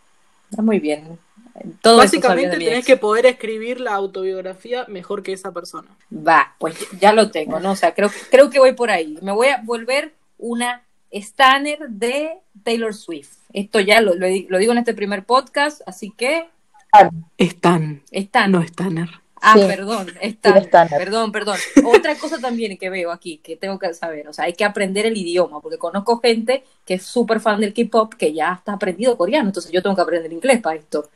Está 0.52 0.62
muy 0.62 0.80
bien. 0.80 1.18
Todo 1.82 1.98
Básicamente 1.98 2.58
tenés 2.58 2.80
ex. 2.80 2.86
que 2.86 2.98
poder 2.98 3.26
escribir 3.26 3.80
la 3.80 3.94
autobiografía 3.94 4.86
mejor 4.88 5.24
que 5.24 5.34
esa 5.34 5.52
persona. 5.52 5.90
Va, 6.12 6.56
pues 6.60 6.76
ya 7.00 7.14
lo 7.14 7.30
tengo, 7.32 7.60
¿no? 7.60 7.72
O 7.72 7.76
sea, 7.76 7.94
creo, 7.94 8.10
creo 8.30 8.50
que 8.50 8.60
voy 8.60 8.74
por 8.74 8.90
ahí. 8.90 9.18
Me 9.22 9.32
voy 9.32 9.48
a 9.48 9.62
volver 9.64 10.14
una 10.38 10.84
Stanner 11.12 11.90
de 11.90 12.38
Taylor 12.64 12.94
Swift. 12.94 13.38
Esto 13.54 13.80
ya 13.80 14.02
lo, 14.02 14.16
lo, 14.16 14.28
lo 14.48 14.58
digo 14.58 14.72
en 14.72 14.78
este 14.78 14.94
primer 14.94 15.26
podcast, 15.26 15.82
así 15.86 16.12
que 16.16 16.48
Stan, 17.38 18.02
Stan. 18.12 18.52
no 18.52 18.62
Stanner. 18.62 19.21
Ah, 19.42 19.54
Sí, 19.56 19.64
perdón, 19.66 20.08
estándar. 20.22 21.00
Perdón, 21.00 21.32
perdón. 21.32 21.58
Otra 21.86 22.16
cosa 22.16 22.38
también 22.40 22.78
que 22.78 22.90
veo 22.90 23.12
aquí, 23.12 23.40
que 23.40 23.56
tengo 23.58 23.80
que 23.80 23.94
saber, 23.94 24.28
o 24.28 24.34
sea, 24.34 24.46
hay 24.46 24.54
que 24.54 24.64
aprender 24.64 25.06
el 25.08 25.18
idioma, 25.18 25.60
porque 25.62 25.78
conozco 25.80 26.20
gente 26.20 26.64
que 26.86 26.94
es 26.96 27.04
súper 27.04 27.40
fan 27.40 27.60
del 27.60 27.74
K-pop 27.74 28.14
que 28.14 28.34
ya 28.34 28.54
está 28.54 28.74
aprendido 28.74 29.18
coreano, 29.18 29.50
entonces 29.50 29.72
yo 29.72 29.82
tengo 29.82 29.96
que 29.96 30.02
aprender 30.04 30.32
inglés 30.32 30.62
para 30.62 30.78
esto. 30.78 31.10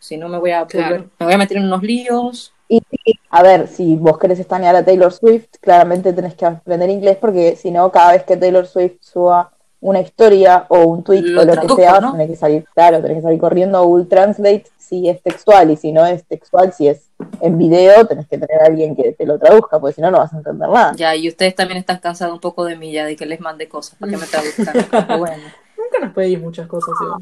Si 0.00 0.16
no 0.16 0.28
me 0.28 0.38
voy 0.38 0.50
a 0.50 0.66
Claro. 0.66 0.96
volver- 0.96 1.08
me 1.18 1.26
voy 1.26 1.34
a 1.34 1.38
meter 1.38 1.58
en 1.58 1.64
unos 1.64 1.82
líos. 1.82 2.52
Y, 2.68 2.82
y, 3.04 3.18
a 3.30 3.42
ver, 3.42 3.68
si 3.68 3.96
vos 3.96 4.18
querés 4.18 4.38
estanear 4.40 4.74
a 4.76 4.84
Taylor 4.84 5.12
Swift, 5.12 5.48
claramente 5.60 6.12
tenés 6.12 6.34
que 6.34 6.46
aprender 6.46 6.88
inglés 6.90 7.18
porque 7.20 7.56
si 7.56 7.70
no, 7.70 7.90
cada 7.92 8.12
vez 8.12 8.24
que 8.24 8.36
Taylor 8.36 8.66
Swift 8.66 8.96
suba 9.00 9.52
una 9.80 10.00
historia 10.00 10.66
o 10.68 10.84
un 10.84 11.02
tweet 11.02 11.22
Lo 11.22 11.42
o 11.42 11.44
lo 11.44 11.52
traduzco, 11.52 11.76
que 11.76 11.82
sea, 11.82 12.00
¿no? 12.00 12.12
tenés 12.12 12.30
que 12.30 12.36
salir, 12.36 12.64
claro, 12.74 13.00
tenés 13.02 13.18
que 13.18 13.22
salir 13.22 13.38
corriendo 13.40 13.78
a 13.78 13.82
Google 13.82 14.06
Translate 14.06 14.64
si 14.78 15.08
es 15.08 15.22
textual 15.22 15.70
y 15.70 15.76
si 15.76 15.92
no 15.92 16.04
es 16.06 16.24
textual, 16.24 16.72
si 16.72 16.88
es 16.88 17.09
en 17.40 17.58
video, 17.58 18.06
tenés 18.06 18.26
que 18.26 18.38
tener 18.38 18.62
a 18.62 18.66
alguien 18.66 18.94
que 18.96 19.12
te 19.12 19.26
lo 19.26 19.38
traduzca, 19.38 19.78
porque 19.80 19.94
si 19.94 20.00
no, 20.00 20.10
no 20.10 20.18
vas 20.18 20.32
a 20.32 20.38
entender 20.38 20.68
nada. 20.68 20.92
Ya, 20.96 21.14
y 21.16 21.28
ustedes 21.28 21.54
también 21.54 21.78
están 21.78 21.98
cansados 21.98 22.34
un 22.34 22.40
poco 22.40 22.64
de 22.64 22.76
mí 22.76 22.92
ya, 22.92 23.04
de 23.04 23.16
que 23.16 23.26
les 23.26 23.40
mande 23.40 23.68
cosas 23.68 23.96
para 23.98 24.12
que 24.12 24.18
me 24.18 24.26
traduzcan. 24.26 25.18
Bueno, 25.18 25.42
Nunca 25.76 26.06
nos 26.06 26.14
pedís 26.14 26.38
muchas 26.40 26.66
cosas, 26.68 26.94
Iván. 27.02 27.20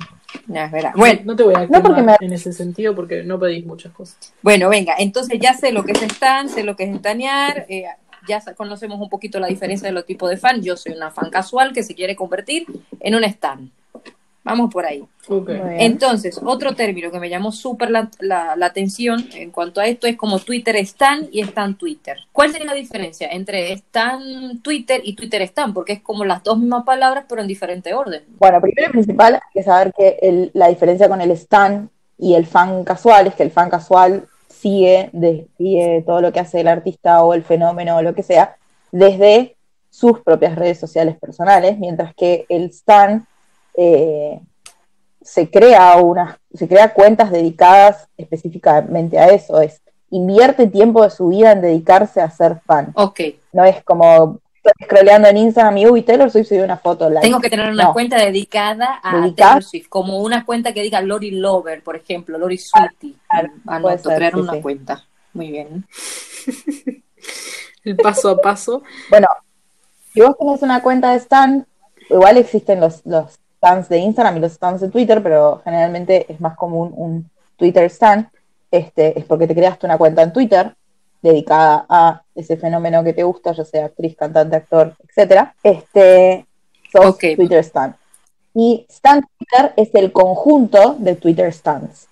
ya 0.49 0.65
es 0.67 0.73
verdad. 0.73 0.93
Bueno, 0.97 1.21
No 1.25 1.37
te 1.37 1.43
voy 1.45 1.55
a 1.55 1.61
No, 1.61 1.83
porque 1.83 2.01
quemar 2.01 2.19
me- 2.21 2.27
en 2.27 2.33
ese 2.33 2.53
sentido 2.53 2.95
porque 2.95 3.23
no 3.23 3.39
pedís 3.39 3.65
muchas 3.65 3.93
cosas. 3.93 4.33
Bueno, 4.43 4.69
venga, 4.69 4.95
entonces 4.99 5.39
ya 5.41 5.55
sé 5.55 5.71
lo 5.73 5.85
que 5.85 5.93
es 5.93 6.03
stan, 6.03 6.49
sé 6.49 6.65
lo 6.65 6.75
que 6.77 6.85
es 6.85 6.95
estanear, 6.95 7.67
eh, 7.69 7.85
ya 8.29 8.43
conocemos 8.57 9.01
un 9.01 9.09
poquito 9.09 9.39
la 9.41 9.47
diferencia 9.47 9.89
de 9.89 9.93
los 9.95 10.05
tipos 10.05 10.29
de 10.29 10.37
fan. 10.37 10.61
Yo 10.61 10.77
soy 10.77 10.93
una 10.93 11.11
fan 11.11 11.31
casual 11.31 11.73
que 11.73 11.83
se 11.83 11.95
quiere 11.95 12.15
convertir 12.17 12.67
en 13.01 13.15
un 13.15 13.25
stan. 13.25 13.71
Vamos 14.49 14.73
por 14.73 14.85
ahí. 14.87 15.05
Entonces, 15.79 16.41
otro 16.43 16.75
término 16.75 17.11
que 17.11 17.21
me 17.21 17.29
llamó 17.29 17.53
súper 17.53 17.91
la, 17.91 18.11
la- 18.21 18.57
la 18.57 18.67
atención 18.67 19.29
en 19.35 19.51
cuanto 19.51 19.81
a 19.81 19.87
esto 19.87 20.07
es 20.07 20.17
como 20.17 20.39
Twitter 20.39 20.77
Stan 20.77 21.29
y 21.31 21.41
Stan 21.41 21.77
Twitter. 21.77 22.17
¿Cuál 22.33 22.51
sería 22.51 22.67
la 22.67 22.75
diferencia 22.75 23.29
entre 23.31 23.73
Stan 23.75 24.61
Twitter 24.63 25.01
y 25.05 25.15
Twitter 25.15 25.43
Stan? 25.43 25.75
Porque 25.75 25.93
es 25.95 26.01
como 26.01 26.25
las 26.25 26.43
dos 26.43 26.59
mismas 26.59 26.85
palabras, 26.85 27.27
pero 27.29 27.43
en 27.43 27.49
diferente 27.49 27.93
orden. 27.93 28.23
Bueno, 28.39 28.61
primero 28.61 28.89
y 28.89 28.93
principal, 28.93 29.35
hay 29.35 29.41
que 29.53 29.63
saber 29.63 29.93
que 29.97 30.19
el- 30.23 30.51
la 30.55 30.69
diferencia 30.69 31.09
con 31.09 31.21
el 31.21 31.31
stan 31.33 31.91
y 32.17 32.35
el 32.35 32.47
fan 32.47 32.85
casual 32.85 33.27
es 33.27 33.35
que 33.35 33.43
el 33.43 33.51
fan 33.51 33.69
casual 33.71 34.27
sigue, 34.49 35.11
de- 35.13 35.47
sigue 35.59 36.03
todo 36.07 36.21
lo 36.21 36.33
que 36.33 36.41
hace 36.41 36.61
el 36.61 36.69
artista 36.69 37.23
o 37.23 37.35
el 37.35 37.45
fenómeno 37.45 37.97
o 37.97 38.03
lo 38.03 38.15
que 38.15 38.23
sea 38.23 38.57
desde 38.91 39.57
sus 39.91 40.21
propias 40.21 40.57
redes 40.57 40.79
sociales 40.81 41.17
personales, 41.19 41.79
mientras 41.79 42.15
que 42.15 42.45
el 42.49 42.65
stan 42.71 43.27
eh, 43.75 44.41
se 45.23 45.51
crea 45.51 45.97
unas, 45.97 46.37
se 46.55 46.67
crea 46.69 46.93
cuentas 46.95 47.31
dedicadas 47.31 48.09
específicamente 48.17 49.19
a 49.19 49.29
eso, 49.29 49.61
es 49.61 49.83
invierte 50.11 50.67
tiempo 50.69 51.03
de 51.05 51.11
su 51.11 51.29
vida 51.29 51.53
en 51.53 51.61
dedicarse 51.61 52.21
a 52.21 52.31
ser 52.31 52.61
fan. 52.67 52.93
Ok, 52.95 53.21
No 53.53 53.65
es 53.65 53.83
como 53.85 54.39
estoy 54.55 54.87
scrolleando 54.87 55.29
en 55.29 55.37
Instagram 55.37 55.77
y 55.79 55.87
uy, 55.87 56.03
Taylor 56.03 56.31
Swift 56.31 56.49
subió 56.49 56.65
una 56.65 56.77
foto 56.79 57.09
like. 57.09 57.27
tengo 57.27 57.41
que 57.41 57.49
tener 57.51 57.71
una 57.71 57.85
No. 57.85 57.93
cuenta 57.93 58.17
dedicada 58.17 59.01
a 59.03 59.21
Dedicada. 59.21 59.51
Taylor 59.51 59.65
Swift, 59.65 59.89
como 59.89 60.19
una 60.21 60.45
cuenta 60.45 60.73
que 60.73 60.83
diga 60.83 61.01
Lori 61.03 61.31
Lover, 61.33 61.83
por 61.83 61.97
ejemplo, 61.97 62.39
Lori 62.39 62.59
Sweetie. 62.59 63.15
Claro, 63.29 63.49
puede 63.65 63.77
Anoto, 63.77 64.09
ser, 64.09 64.17
crear 64.17 64.33
sí, 64.35 64.41
una 64.41 64.53
sí. 64.55 64.61
cuenta. 64.63 65.05
Muy 65.35 65.51
bien. 65.51 65.87
El 67.85 67.97
paso 67.97 68.31
a 68.31 68.37
paso. 68.39 68.83
Bueno, 69.11 69.29
si 70.13 70.21
vos 70.21 70.37
tenés 70.39 70.63
una 70.63 70.83
cuenta 70.83 71.13
de 71.13 71.19
Stan, 71.19 71.67
igual 72.11 72.37
existen 72.39 72.81
los, 72.81 73.05
los 73.07 73.39
stands 73.59 73.89
de 73.89 73.99
Instagram 73.99 74.37
y 74.39 74.41
los 74.41 74.53
stands 74.53 74.81
de 74.81 74.89
Twitter, 74.89 75.23
pero 75.23 75.61
generalmente 75.65 76.27
es 76.33 76.41
más 76.41 76.57
común 76.57 76.93
un 76.97 77.31
Twitter 77.57 77.85
Stan. 77.85 78.31
Este, 78.71 79.19
es 79.19 79.25
porque 79.25 79.47
te 79.47 79.55
creaste 79.55 79.87
una 79.87 79.99
cuenta 79.99 80.23
en 80.23 80.33
Twitter 80.33 80.75
dedicada 81.23 81.85
a 81.89 82.23
ese 82.35 82.57
fenómeno 82.57 83.03
que 83.05 83.13
te 83.13 83.23
gusta, 83.25 83.53
ya 83.53 83.65
sea 83.65 83.87
actriz, 83.87 84.17
cantante, 84.17 84.57
actor, 84.57 84.95
etcétera. 85.09 85.55
Este, 85.63 86.47
sos. 86.93 87.19
Twitter 87.19 87.59
Stan. 87.59 87.95
Y 88.55 88.87
Stan 88.89 89.21
Twitter 89.37 89.73
es 89.77 89.95
el 89.95 90.11
conjunto 90.13 90.97
de 90.99 91.15
Twitter 91.17 91.53
Stands. 91.53 92.09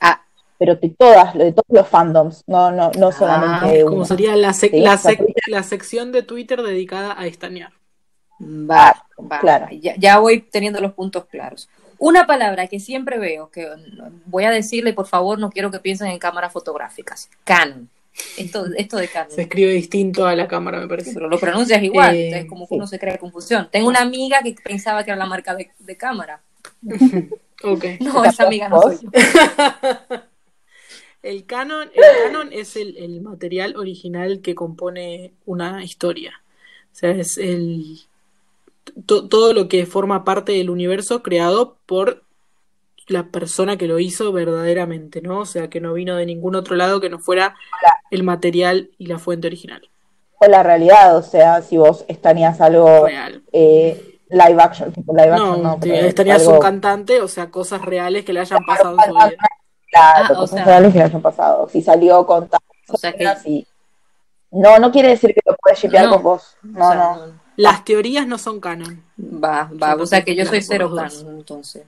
Ah, 0.00 0.20
pero 0.58 0.76
de 0.76 0.88
todas, 0.90 1.34
de 1.34 1.52
todos 1.52 1.66
los 1.68 1.86
fandoms, 1.88 2.44
no, 2.46 2.70
no, 2.70 2.90
no 2.98 3.12
solamente 3.12 3.78
de 3.78 3.84
Como 3.84 3.96
uno. 3.96 4.04
sería 4.04 4.36
la, 4.36 4.50
sec- 4.50 4.70
Sí, 4.70 4.80
la, 4.80 4.96
sec- 4.98 5.62
sección 5.62 6.12
de 6.12 6.22
Twitter 6.22 6.62
dedicada 6.62 7.14
a 7.18 7.26
estanear. 7.26 7.72
Va, 8.42 9.04
va. 9.28 9.40
claro. 9.40 9.66
Ya, 9.80 9.94
ya 9.96 10.18
voy 10.18 10.40
teniendo 10.40 10.80
los 10.80 10.92
puntos 10.92 11.24
claros. 11.26 11.68
Una 11.98 12.26
palabra 12.26 12.66
que 12.66 12.80
siempre 12.80 13.18
veo, 13.18 13.50
que 13.50 13.68
voy 14.26 14.44
a 14.44 14.50
decirle, 14.50 14.92
por 14.94 15.06
favor, 15.06 15.38
no 15.38 15.50
quiero 15.50 15.70
que 15.70 15.80
piensen 15.80 16.08
en 16.08 16.18
cámaras 16.18 16.52
fotográficas. 16.52 17.28
Canon. 17.44 17.88
Esto, 18.36 18.66
esto 18.76 18.96
de 18.96 19.08
Canon. 19.08 19.30
Se 19.30 19.42
escribe 19.42 19.72
distinto 19.72 20.26
a 20.26 20.34
la 20.34 20.48
cámara, 20.48 20.80
me 20.80 20.88
parece. 20.88 21.12
Pero 21.12 21.28
lo 21.28 21.38
pronuncias 21.38 21.82
igual, 21.82 22.14
Eh, 22.14 22.26
entonces 22.26 22.48
como 22.48 22.64
que 22.66 22.70
sí. 22.70 22.74
uno 22.76 22.86
se 22.86 22.98
crea 22.98 23.18
confusión. 23.18 23.68
Tengo 23.70 23.88
una 23.88 24.00
amiga 24.00 24.40
que 24.42 24.54
pensaba 24.64 25.04
que 25.04 25.10
era 25.10 25.18
la 25.18 25.26
marca 25.26 25.54
de, 25.54 25.70
de 25.78 25.96
cámara. 25.96 26.40
Ok. 27.62 27.84
No, 28.00 28.24
esa 28.24 28.46
amiga 28.46 28.70
no 28.70 28.80
soy 28.80 28.98
yo. 29.02 29.10
El 31.22 31.44
canon, 31.44 31.90
el 31.94 32.02
canon 32.24 32.48
es 32.50 32.76
el, 32.76 32.96
el 32.96 33.20
material 33.20 33.76
original 33.76 34.40
que 34.40 34.54
compone 34.54 35.34
una 35.44 35.84
historia. 35.84 36.32
O 36.90 36.94
sea, 36.96 37.10
es 37.10 37.36
el 37.36 38.00
to- 39.06 39.28
todo 39.28 39.52
lo 39.52 39.68
que 39.68 39.86
forma 39.86 40.24
parte 40.24 40.52
del 40.52 40.70
universo 40.70 41.22
creado 41.22 41.78
por 41.86 42.24
la 43.06 43.24
persona 43.28 43.76
que 43.76 43.88
lo 43.88 43.98
hizo 43.98 44.32
verdaderamente, 44.32 45.20
¿no? 45.20 45.40
O 45.40 45.46
sea, 45.46 45.68
que 45.68 45.80
no 45.80 45.92
vino 45.94 46.14
de 46.16 46.26
ningún 46.26 46.54
otro 46.54 46.76
lado 46.76 47.00
que 47.00 47.10
no 47.10 47.18
fuera 47.18 47.56
el 48.10 48.22
material 48.22 48.90
y 48.98 49.06
la 49.06 49.18
fuente 49.18 49.48
original. 49.48 49.88
O 50.38 50.46
la 50.46 50.62
realidad, 50.62 51.16
o 51.16 51.22
sea, 51.22 51.60
si 51.60 51.76
vos 51.76 52.04
estanías 52.08 52.60
algo 52.60 53.06
Real. 53.06 53.42
eh, 53.52 54.18
live 54.30 54.62
action, 54.62 54.92
tipo 54.92 55.12
live 55.12 55.28
No, 55.28 55.34
action, 55.34 55.62
no, 55.62 55.78
pero 55.80 55.94
estarías 56.06 56.40
algo- 56.42 56.54
un 56.54 56.60
cantante, 56.60 57.20
o 57.20 57.26
sea, 57.28 57.50
cosas 57.50 57.82
reales 57.84 58.24
que 58.24 58.32
le 58.32 58.40
hayan 58.40 58.64
pasado 58.64 58.96
en 58.96 59.04
su 59.04 59.14
vida. 59.14 59.36
Claro, 59.90 60.24
Ah, 60.28 60.32
o 60.32 60.34
cosas 60.36 60.56
sea- 60.56 60.64
reales 60.64 60.92
que 60.92 60.98
le 61.00 61.04
hayan 61.04 61.20
pasado. 61.22 61.68
Si 61.68 61.82
salió 61.82 62.24
con 62.24 62.48
tal 62.48 62.60
O 62.88 62.96
sea 62.96 63.12
que- 63.12 63.64
No, 64.52 64.78
no 64.78 64.90
quiere 64.92 65.08
decir 65.10 65.32
que 65.34 65.40
lo 65.44 65.56
puedes 65.56 65.78
shipear 65.80 66.06
No, 66.06 66.12
con 66.14 66.22
vos. 66.22 66.56
No, 66.62 66.86
O 66.86 66.90
sea, 66.92 66.98
no. 67.26 67.39
Las 67.56 67.84
teorías 67.84 68.26
no 68.26 68.38
son 68.38 68.60
canon. 68.60 69.02
Va, 69.18 69.70
va, 69.80 69.94
o 69.96 70.06
sea 70.06 70.24
que 70.24 70.34
yo 70.34 70.44
soy 70.46 70.62
cero 70.62 70.92
canon, 70.94 71.36
entonces. 71.38 71.82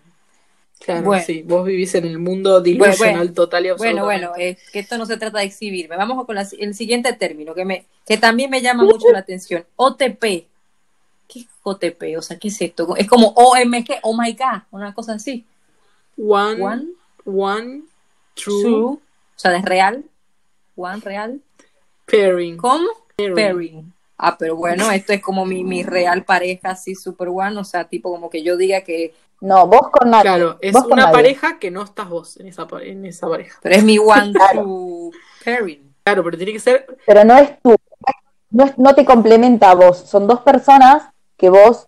Claro, 0.80 1.04
Bueno. 1.06 1.24
sí, 1.24 1.42
vos 1.42 1.64
vivís 1.64 1.94
en 1.94 2.06
el 2.06 2.18
mundo 2.18 2.60
delusional 2.60 3.18
bueno. 3.28 3.32
total 3.34 3.66
y 3.66 3.70
Bueno, 3.70 4.02
absolutamente. 4.02 4.26
bueno, 4.26 4.32
eh, 4.36 4.58
que 4.72 4.78
esto 4.80 4.98
no 4.98 5.06
se 5.06 5.16
trata 5.16 5.38
de 5.38 5.44
exhibirme. 5.44 5.96
Vamos 5.96 6.26
con 6.26 6.34
la- 6.34 6.46
el 6.58 6.74
siguiente 6.74 7.12
término 7.12 7.54
que 7.54 7.64
me 7.64 7.86
que 8.04 8.18
también 8.18 8.50
me 8.50 8.60
llama 8.60 8.82
mucho 8.82 9.10
la 9.12 9.20
atención. 9.20 9.64
OTP. 9.76 10.48
¿Qué 11.28 11.38
es 11.38 11.46
OTP? 11.62 12.16
O 12.18 12.22
sea, 12.22 12.36
¿qué 12.36 12.48
es 12.48 12.60
esto? 12.60 12.96
Es 12.96 13.06
como 13.08 13.28
OMG, 13.36 14.00
oh 14.02 14.20
my 14.20 14.32
god, 14.32 14.62
una 14.72 14.92
cosa 14.92 15.14
así. 15.14 15.44
One, 16.18 16.60
One, 16.60 16.84
one, 17.24 17.82
true, 18.34 18.62
true, 18.62 18.84
o 18.84 19.00
sea, 19.36 19.52
de 19.52 19.62
real. 19.62 20.04
One 20.74 21.00
real. 21.00 21.40
pairing. 22.06 22.56
¿Cómo? 22.56 22.88
Pairing. 23.16 23.34
Pairing. 23.36 23.92
Ah, 24.24 24.36
pero 24.38 24.54
bueno, 24.54 24.88
esto 24.92 25.12
es 25.12 25.20
como 25.20 25.44
mi, 25.44 25.64
mi 25.64 25.82
real 25.82 26.24
pareja, 26.24 26.70
así, 26.70 26.94
super 26.94 27.28
one, 27.28 27.58
o 27.58 27.64
sea, 27.64 27.88
tipo 27.88 28.08
como 28.12 28.30
que 28.30 28.44
yo 28.44 28.56
diga 28.56 28.82
que, 28.82 29.12
No, 29.40 29.66
vos 29.66 29.90
con 29.90 30.10
nadie. 30.10 30.22
Claro, 30.22 30.58
es 30.60 30.72
Vos 30.72 30.84
una 30.86 31.02
nadie. 31.06 31.12
pareja 31.12 31.58
que 31.58 31.72
no 31.72 31.82
estás 31.82 32.08
vos 32.08 32.36
en 32.38 32.46
esa, 32.46 32.66
en 32.82 33.04
esa 33.04 33.28
pareja. 33.28 33.58
pero 33.60 33.74
es 33.74 33.82
mi 33.82 33.98
one 33.98 34.32
Claro. 34.32 34.62
true 34.62 35.10
pairing. 35.44 35.92
Claro, 36.04 36.22
pero 36.22 36.36
tiene 36.36 36.52
que 36.52 36.60
ser 36.60 36.86
Pero 37.04 37.24
no 37.24 37.36
es 37.36 37.60
tú. 37.62 37.74
No, 38.50 38.64
es- 38.64 38.78
no 38.78 38.94
te 38.94 39.04
complementa 39.04 39.70
a 39.70 39.74
vos. 39.74 39.98
Son 39.98 40.26
dos 40.28 40.40
personas 40.42 41.04
que 41.36 41.50
vos 41.50 41.86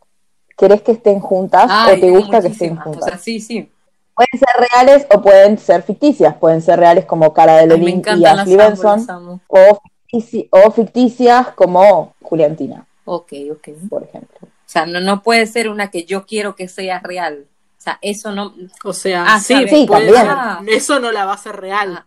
querés 0.56 0.82
que 0.82 0.92
estén 0.92 1.20
juntas 1.20 1.66
Ah, 1.68 1.90
o 1.92 2.00
te 2.00 2.10
gusta 2.10 2.40
que 2.40 2.48
estén 2.48 2.74
juntas. 2.76 3.02
O 3.04 3.06
sea, 3.10 3.18
sí, 3.18 3.40
sí. 3.40 3.70
Pueden 4.14 4.38
ser 4.38 4.68
reales 4.70 5.06
o 5.14 5.20
pueden 5.22 5.58
ser 5.58 5.82
ficticias. 5.82 6.34
Pueden 6.36 6.62
ser 6.62 6.78
reales 6.80 7.04
como 7.04 7.32
Cara 7.32 7.54
de 7.56 7.60
Ay, 7.62 7.66
me 7.68 7.74
Levin 7.74 7.88
y 7.88 7.92
encantan 7.98 8.20
las 8.36 8.38
Ashley 8.40 8.56
Benson 8.56 9.40
o, 9.48 9.80
fictici- 10.14 10.49
o 10.50 10.71
ficticias 10.71 11.49
como 11.54 12.14
Juliantina, 12.23 12.87
Ok, 13.04 13.33
ok. 13.52 13.68
por 13.88 14.02
ejemplo. 14.04 14.38
O 14.42 14.49
sea, 14.75 14.87
no, 14.87 15.00
no 15.00 15.23
puede 15.23 15.47
ser 15.47 15.68
una 15.68 15.90
que 15.90 16.04
yo 16.04 16.25
quiero 16.26 16.56
que 16.56 16.68
sea 16.68 17.00
real. 17.00 17.47
O 17.78 17.83
sea, 17.85 17.99
eso 18.00 18.33
no. 18.33 18.54
O 18.85 18.92
sea, 18.92 19.25
Ah, 19.28 19.40
sí, 19.40 19.54
puede 19.54 19.87
también. 19.87 20.14
ser. 20.14 20.26
Ah. 20.28 20.62
Eso 20.66 20.99
no 21.00 21.12
la 21.12 21.26
va 21.26 21.33
a 21.33 21.35
hacer 21.35 21.54
real. 21.56 21.97
Ah, 21.99 22.06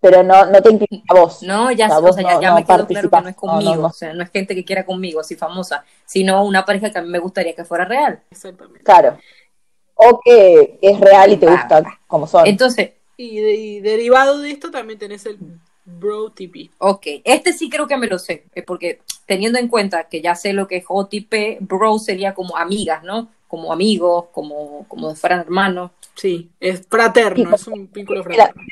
Pero 0.00 0.22
no, 0.22 0.46
no 0.46 0.62
te 0.62 0.72
incluye 0.72 1.02
a 1.08 1.14
vos. 1.14 1.42
no, 1.42 1.70
ya, 1.70 1.86
O 1.86 1.88
sea, 1.90 1.98
o 1.98 2.02
vos 2.02 2.14
sea, 2.16 2.24
ya, 2.24 2.34
no- 2.34 2.40
ya 2.40 2.48
no 2.50 2.54
me 2.56 2.60
quedó 2.64 2.86
claro 2.86 2.86
que 2.86 2.94
no 2.94 3.00
es 3.00 3.04
No, 3.12 3.30
no, 3.30 3.36
conmigo. 3.36 3.76
no. 3.76 3.86
O 3.88 3.92
sea, 3.92 4.12
no 4.14 4.22
es 4.24 4.30
gente 4.30 4.54
que 4.54 4.64
quiera 4.64 4.84
conmigo, 4.86 5.20
así 5.20 5.36
famosa, 5.36 5.84
sino 6.06 6.42
una 6.44 6.64
pareja 6.64 6.90
que 6.90 6.98
a 6.98 7.02
mí 7.02 7.08
me 7.10 7.18
gustaría 7.18 7.54
que 7.54 7.64
fuera 7.64 7.84
real. 7.84 8.20
Exactamente. 8.30 8.82
Claro. 8.82 9.18
O 9.94 10.18
que 10.24 10.78
es 10.80 10.98
real 10.98 11.32
y 11.32 11.36
te 11.36 11.46
gusta 11.46 11.82
como 12.06 12.26
son. 12.26 12.46
Entonces, 12.46 12.92
Y, 13.18 13.38
de- 13.38 13.54
y 13.54 13.80
derivado 13.80 14.38
de 14.38 14.50
esto 14.50 14.70
también 14.70 14.98
tenés 14.98 15.26
el 15.26 15.36
Bro 15.84 16.30
TP. 16.30 16.70
ok, 16.78 17.06
este 17.24 17.52
sí 17.52 17.68
creo 17.68 17.86
que 17.86 17.96
me 17.96 18.06
lo 18.06 18.18
sé, 18.18 18.44
eh, 18.54 18.62
porque 18.62 19.00
teniendo 19.26 19.58
en 19.58 19.68
cuenta 19.68 20.08
que 20.08 20.20
ya 20.20 20.34
sé 20.34 20.52
lo 20.52 20.66
que 20.66 20.78
es 20.78 20.84
OTP, 20.88 21.58
bro 21.60 21.98
sería 21.98 22.34
como 22.34 22.56
amigas, 22.56 23.02
¿no? 23.02 23.28
Como 23.48 23.72
amigos, 23.72 24.26
como, 24.32 24.84
como 24.88 25.14
fueran 25.14 25.40
hermanos. 25.40 25.90
Sí, 26.14 26.50
es 26.60 26.86
fraterno, 26.88 27.54
es 27.54 27.66
un 27.66 27.90
vínculo 27.92 28.22
fraterno. 28.22 28.62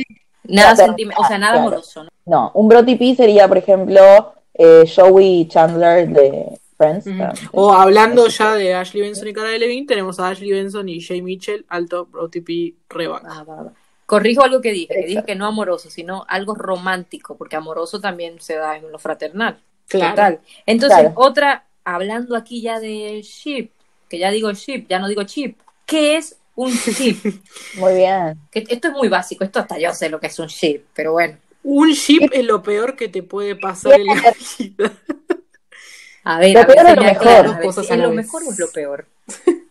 Nada 0.45 0.77
sentimental, 0.77 1.25
o 1.25 1.29
sea, 1.29 1.39
nada 1.39 1.53
claro. 1.55 1.69
amoroso. 1.69 2.05
¿no? 2.05 2.11
No, 2.27 2.51
un 2.55 2.69
bro 2.69 2.85
TP 2.85 3.15
sería, 3.17 3.49
por 3.49 3.59
ejemplo, 3.59 4.35
eh, 4.55 4.85
Joey 4.95 5.47
Chandler 5.49 6.09
de 6.09 6.59
Friends. 6.77 7.07
Ah, 7.21 7.33
O 7.53 7.73
hablando 7.73 8.29
ya 8.29 8.55
de 8.55 8.75
Ashley 8.75 9.03
Benson 9.03 9.29
y 9.29 9.33
Cara 9.33 9.49
Delevingne, 9.49 9.87
tenemos 9.87 10.19
a 10.21 10.29
Ashley 10.29 10.51
Benson 10.51 10.89
y 10.89 11.01
Jay 11.01 11.23
Mitchell, 11.23 11.65
alto 11.69 12.09
OTP 12.13 12.75
Reback. 12.89 13.25
Ah, 13.27 13.45
va, 13.45 13.63
va. 13.63 13.73
Corrijo 14.09 14.43
algo 14.43 14.63
que 14.63 14.73
dije, 14.73 14.95
que 14.95 15.07
dije 15.07 15.23
que 15.27 15.35
no 15.35 15.45
amoroso, 15.45 15.91
sino 15.91 16.25
algo 16.29 16.55
romántico, 16.55 17.37
porque 17.37 17.57
amoroso 17.57 18.01
también 18.01 18.41
se 18.41 18.55
da 18.57 18.75
en 18.79 18.91
lo 18.91 18.99
fraternal. 18.99 19.61
Claro. 19.87 20.11
Total. 20.13 20.41
Entonces, 20.65 20.99
Claro. 21.01 21.13
otra, 21.17 21.67
hablando 21.85 22.35
aquí 22.35 22.63
ya 22.63 22.81
de 22.81 23.21
ship, 23.21 23.69
que 24.09 24.19
ya 24.19 24.31
digo 24.31 24.51
ship, 24.53 24.87
ya 24.89 24.99
no 24.99 25.09
digo 25.09 25.25
chip. 25.25 25.59
¿Qué 25.85 26.17
es 26.17 26.39
un 26.55 26.71
ship? 26.73 27.19
Muy 27.77 27.97
bien. 27.97 28.39
Que 28.51 28.65
esto 28.67 28.89
es 28.89 28.95
muy 28.95 29.09
básico, 29.09 29.45
esto 29.45 29.59
hasta 29.61 29.79
yo 29.79 29.93
sé 29.93 30.09
lo 30.09 30.19
que 30.19 30.29
es 30.29 30.39
un 30.39 30.47
ship, 30.47 30.85
pero 30.95 31.13
bueno. 31.13 31.37
Un 31.63 31.91
ship 31.91 32.31
es 32.33 32.47
lo 32.47 32.63
peor 32.63 32.97
que 32.97 33.09
te 33.09 33.23
puede 33.23 33.57
pasar 33.57 34.01
en 34.01 34.07
la 34.07 34.35
vida. 34.59 34.93
A 36.25 36.39
ver, 36.39 36.55
Lo 36.55 36.61
a 36.61 36.65
ver, 36.65 36.77
peor 36.77 36.87
es 36.89 36.97
lo 36.97 37.03
mejor. 37.03 37.61
Cosas 37.63 37.91
¿es 37.91 37.99
lo 37.99 38.09
vez. 38.09 38.17
mejor 38.17 38.43
o 38.47 38.53
es 38.53 38.59
lo 38.59 38.71
peor? 38.71 39.07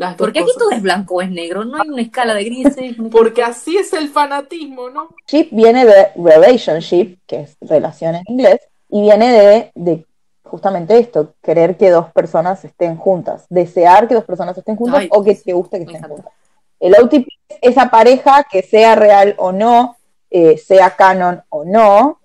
Las 0.00 0.14
Porque 0.14 0.40
aquí 0.40 0.48
todo 0.58 0.70
es 0.70 0.80
blanco 0.80 1.16
o 1.16 1.20
es 1.20 1.30
negro, 1.30 1.62
no 1.62 1.76
hay 1.76 1.90
una 1.90 2.00
escala 2.00 2.32
de 2.32 2.44
grises. 2.44 2.96
Porque 3.12 3.42
así 3.42 3.76
es 3.76 3.92
el 3.92 4.08
fanatismo, 4.08 4.88
¿no? 4.88 5.10
Ship 5.26 5.48
viene 5.50 5.84
de 5.84 6.08
relationship, 6.16 7.18
que 7.26 7.40
es 7.40 7.58
relación 7.60 8.14
en 8.14 8.22
inglés, 8.28 8.60
y 8.88 9.02
viene 9.02 9.30
de, 9.30 9.70
de 9.74 10.06
justamente 10.42 10.96
esto, 10.96 11.34
querer 11.42 11.76
que 11.76 11.90
dos 11.90 12.10
personas 12.14 12.64
estén 12.64 12.96
juntas, 12.96 13.44
desear 13.50 14.08
que 14.08 14.14
dos 14.14 14.24
personas 14.24 14.56
estén 14.56 14.74
juntas 14.76 15.00
Ay, 15.00 15.08
o 15.12 15.22
que 15.22 15.34
te 15.34 15.52
guste 15.52 15.76
que 15.76 15.82
estén 15.82 15.96
encanta. 15.96 16.16
juntas. 16.16 16.32
El 16.80 16.94
OTP 16.94 17.28
es 17.50 17.58
esa 17.60 17.90
pareja 17.90 18.46
que 18.50 18.62
sea 18.62 18.94
real 18.94 19.34
o 19.36 19.52
no, 19.52 19.98
eh, 20.30 20.56
sea 20.56 20.96
canon 20.96 21.42
o 21.50 21.62
no, 21.66 22.20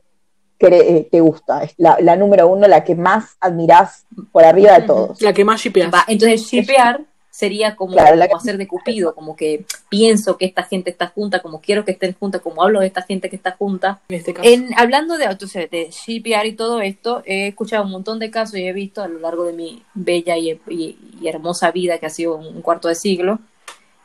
que 0.57 0.67
eh, 0.67 1.09
te 1.11 1.19
gusta. 1.19 1.63
Es 1.63 1.73
la, 1.75 1.97
la 1.99 2.15
número 2.15 2.47
uno, 2.47 2.69
la 2.69 2.85
que 2.85 2.95
más 2.95 3.35
admirás 3.41 4.05
por 4.31 4.45
arriba 4.45 4.79
de 4.79 4.87
todos. 4.87 5.21
La 5.21 5.33
que 5.33 5.43
más 5.43 5.59
shipeas. 5.59 5.93
Va, 5.93 6.05
entonces, 6.07 6.43
shipear 6.43 7.01
sería 7.35 7.75
como, 7.75 7.93
Claro, 7.93 8.15
la 8.15 8.27
como 8.29 8.39
que- 8.39 8.41
hacer 8.49 8.57
de 8.57 8.65
Cupido, 8.67 9.13
como 9.13 9.35
que 9.35 9.65
pienso 9.89 10.37
que 10.37 10.45
esta 10.45 10.63
gente 10.63 10.89
está 10.89 11.07
junta, 11.07 11.41
como 11.41 11.59
quiero 11.59 11.83
que 11.83 11.91
estén 11.91 12.13
juntas, 12.13 12.39
como 12.41 12.63
hablo 12.63 12.79
de 12.79 12.87
esta 12.87 13.01
gente 13.01 13.29
que 13.29 13.35
está 13.35 13.51
junta. 13.51 13.99
En 14.07 14.15
este 14.15 14.33
caso. 14.33 14.47
En, 14.49 14.69
hablando 14.77 15.17
de, 15.17 15.25
entonces, 15.25 15.69
de 15.69 15.89
shipear 15.91 16.45
y 16.45 16.53
todo 16.53 16.79
esto, 16.79 17.21
he 17.25 17.47
escuchado 17.47 17.83
un 17.83 17.91
montón 17.91 18.19
de 18.19 18.31
casos 18.31 18.55
y 18.57 18.65
he 18.65 18.71
visto 18.71 19.01
a 19.03 19.09
lo 19.09 19.19
largo 19.19 19.43
de 19.43 19.51
mi 19.51 19.83
bella 19.93 20.37
y, 20.37 20.51
y- 20.69 20.97
y 21.19 21.27
hermosa 21.27 21.71
vida, 21.71 21.97
que 21.97 22.05
ha 22.05 22.09
sido 22.09 22.35
un 22.37 22.61
cuarto 22.61 22.87
de 22.87 22.95
siglo, 22.95 23.39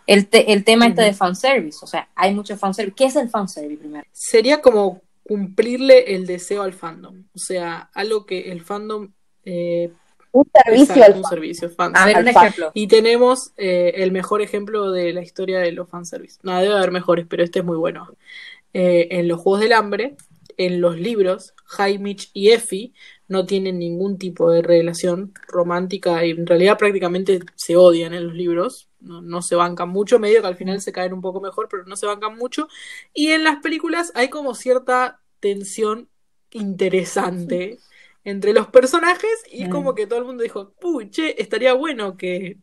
el, 0.09 0.27
te- 0.27 0.53
el 0.53 0.65
tema 0.65 0.89
este 0.89 1.03
de 1.03 1.13
fanservice. 1.15 1.79
O 1.83 1.87
sea, 1.87 2.09
hay 2.17 2.35
mucho 2.35 2.57
fanservice. 2.57 2.97
¿Qué 2.97 3.05
es 3.05 3.15
el 3.15 3.29
fanservice 3.29 3.79
primero? 3.79 4.05
Sería 4.11 4.61
como 4.61 5.03
cumplirle 5.23 6.17
el 6.17 6.27
deseo 6.27 6.63
al 6.63 6.73
fandom. 6.73 7.23
O 7.33 7.39
sea, 7.39 7.91
algo 7.95 8.27
que 8.27 8.51
el 8.51 8.63
fandom. 8.63 9.13
Eh, 9.45 9.93
Un 10.33 10.49
servicio 10.53 10.95
exacto, 10.95 11.13
al 11.13 11.19
un 11.19 11.25
servicio 11.25 11.71
fan. 11.71 11.97
A 11.97 12.07
ver, 12.07 12.19
un 12.19 12.29
ejemplo. 12.29 12.71
Y 12.75 12.87
tenemos 12.87 13.53
eh, 13.57 13.93
el 13.97 14.13
mejor 14.13 14.43
ejemplo 14.43 14.93
de 14.93 15.13
la 15.13 15.23
historia 15.23 15.61
de 15.61 15.73
los 15.73 15.89
fanservice. 15.89 16.39
No, 16.43 16.59
debe 16.61 16.75
haber 16.75 16.93
mejores, 16.93 17.27
pero 17.29 17.43
este 17.43 17.61
es 17.61 17.65
muy 17.65 17.77
bueno. 17.77 18.17
Eh, 18.73 19.09
en 19.11 19.27
los 19.27 19.41
Juegos 19.41 19.61
del 19.61 19.73
Hambre, 19.73 20.17
en 20.57 20.81
los 20.81 20.99
libros, 20.99 21.55
Haymitch 21.79 22.31
y 22.33 22.51
Effie 22.51 22.93
no 23.27 23.47
tienen 23.47 23.79
ningún 23.79 24.19
tipo 24.19 24.51
de 24.51 24.63
relación 24.63 25.33
romántica 25.49 26.25
y 26.25 26.31
en 26.31 26.47
realidad 26.47 26.79
prácticamente 26.79 27.41
se 27.55 27.77
odian 27.77 28.15
en 28.15 28.27
los 28.27 28.35
libros. 28.35 28.89
No, 29.01 29.23
no 29.23 29.41
se 29.41 29.55
bancan 29.55 29.89
mucho, 29.89 30.19
medio 30.19 30.43
que 30.43 30.49
al 30.49 30.57
final 30.57 30.81
se 30.81 30.93
caen 30.93 31.13
un 31.13 31.23
poco 31.23 31.41
mejor, 31.41 31.69
pero 31.71 31.85
no 31.87 31.97
se 31.97 32.07
bancan 32.07 32.37
mucho. 32.37 32.69
Y 33.15 33.29
en 33.29 33.45
las 33.45 33.59
películas 33.59 34.13
hay 34.15 34.29
como 34.29 34.55
cierta 34.55 35.21
tensión 35.41 36.09
interesante 36.51 37.79
entre 38.25 38.53
los 38.53 38.69
personajes 38.69 39.31
y 39.51 39.69
Mm. 39.69 39.69
como 39.69 39.95
que 39.95 40.07
todo 40.07 40.19
el 40.21 40.25
mundo 40.27 40.43
dijo, 40.43 40.75
uy, 40.83 41.11
che, 41.11 41.41
estaría 41.43 41.75
bueno 41.75 42.17
que 42.17 42.59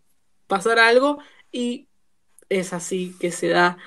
pasara 0.48 0.88
algo 0.88 1.20
y 1.52 1.90
es 2.50 2.74
así 2.74 3.16
que 3.20 3.32
se 3.32 3.50
da 3.50 3.78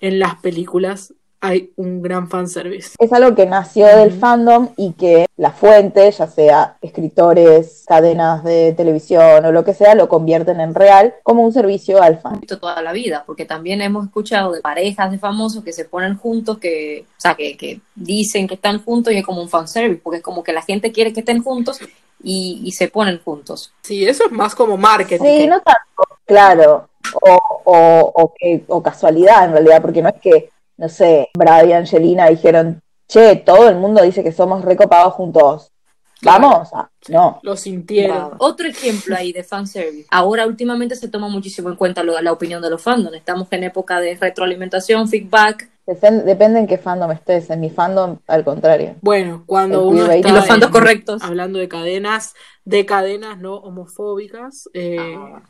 en 0.00 0.18
las 0.18 0.36
películas. 0.40 1.14
Hay 1.40 1.72
un 1.76 2.02
gran 2.02 2.28
fanservice. 2.28 2.96
es 2.98 3.12
algo 3.12 3.34
que 3.34 3.46
nació 3.46 3.86
del 3.86 4.12
fandom 4.12 4.70
y 4.76 4.92
que 4.92 5.26
la 5.36 5.52
fuente, 5.52 6.10
ya 6.10 6.26
sea 6.26 6.76
escritores, 6.82 7.84
cadenas 7.86 8.42
de 8.42 8.72
televisión 8.76 9.44
o 9.44 9.52
lo 9.52 9.64
que 9.64 9.74
sea, 9.74 9.94
lo 9.94 10.08
convierten 10.08 10.60
en 10.60 10.74
real 10.74 11.14
como 11.22 11.44
un 11.44 11.52
servicio 11.52 12.02
al 12.02 12.18
fan. 12.18 12.40
visto 12.40 12.58
toda 12.58 12.82
la 12.82 12.92
vida, 12.92 13.22
porque 13.24 13.44
también 13.44 13.80
hemos 13.82 14.06
escuchado 14.06 14.52
de 14.52 14.60
parejas 14.60 15.10
de 15.12 15.18
famosos 15.18 15.62
que 15.62 15.72
se 15.72 15.84
ponen 15.84 16.16
juntos, 16.16 16.58
que, 16.58 17.06
o 17.06 17.20
sea, 17.20 17.34
que, 17.34 17.56
que 17.56 17.80
dicen 17.94 18.48
que 18.48 18.54
están 18.54 18.82
juntos 18.82 19.12
y 19.12 19.18
es 19.18 19.24
como 19.24 19.40
un 19.40 19.48
fanservice, 19.48 20.00
porque 20.02 20.18
es 20.18 20.22
como 20.22 20.42
que 20.42 20.52
la 20.52 20.62
gente 20.62 20.90
quiere 20.90 21.12
que 21.12 21.20
estén 21.20 21.42
juntos 21.42 21.78
y, 22.22 22.62
y 22.64 22.72
se 22.72 22.88
ponen 22.88 23.20
juntos. 23.24 23.72
Sí, 23.82 24.04
eso 24.04 24.24
es 24.26 24.32
más 24.32 24.54
como 24.54 24.76
marketing. 24.76 25.24
Sí, 25.24 25.46
no 25.46 25.60
tanto, 25.60 26.18
claro, 26.26 26.88
o, 27.22 27.38
o, 27.64 28.12
o 28.14 28.34
que, 28.36 28.64
o 28.66 28.82
casualidad 28.82 29.44
en 29.44 29.52
realidad, 29.52 29.80
porque 29.80 30.02
no 30.02 30.08
es 30.08 30.20
que, 30.20 30.50
no 30.78 30.88
sé, 30.88 31.28
Brad 31.36 31.66
y 31.66 31.72
Angelina 31.74 32.28
dijeron, 32.28 32.80
che, 33.06 33.36
todo 33.36 33.68
el 33.68 33.76
mundo 33.76 34.02
dice 34.02 34.22
que 34.24 34.32
somos 34.32 34.64
recopados 34.64 35.12
juntos, 35.14 35.70
vamos, 36.22 36.72
a... 36.72 36.90
no. 37.08 37.40
Lo 37.42 37.56
sintieron. 37.56 38.32
Otro 38.38 38.66
ejemplo 38.68 39.14
ahí 39.16 39.32
de 39.32 39.44
fanservice. 39.44 40.06
Ahora 40.10 40.46
últimamente 40.46 40.96
se 40.96 41.08
toma 41.08 41.28
muchísimo 41.28 41.68
en 41.68 41.76
cuenta 41.76 42.02
lo- 42.02 42.20
la 42.20 42.32
opinión 42.32 42.62
de 42.62 42.70
los 42.70 42.82
fandoms. 42.82 43.16
Estamos 43.16 43.48
en 43.50 43.64
época 43.64 44.00
de 44.00 44.14
retroalimentación, 44.16 45.08
feedback, 45.08 45.68
Depen- 45.86 46.24
depende 46.24 46.60
en 46.60 46.66
qué 46.66 46.76
fandom 46.76 47.10
estés, 47.12 47.48
en 47.48 47.60
mi 47.60 47.70
fandom 47.70 48.18
al 48.26 48.44
contrario. 48.44 48.96
Bueno, 49.00 49.44
cuando 49.46 49.80
El 49.80 49.86
uno 49.86 50.10
está 50.12 50.28
en 50.28 50.34
los 50.34 50.46
fandoms 50.46 50.70
correctos. 50.72 51.22
hablando 51.22 51.58
de 51.58 51.66
cadenas, 51.68 52.34
de 52.66 52.84
cadenas 52.84 53.38
no 53.38 53.54
homofóbicas, 53.56 54.68
eh, 54.74 54.96
Ah. 55.18 55.42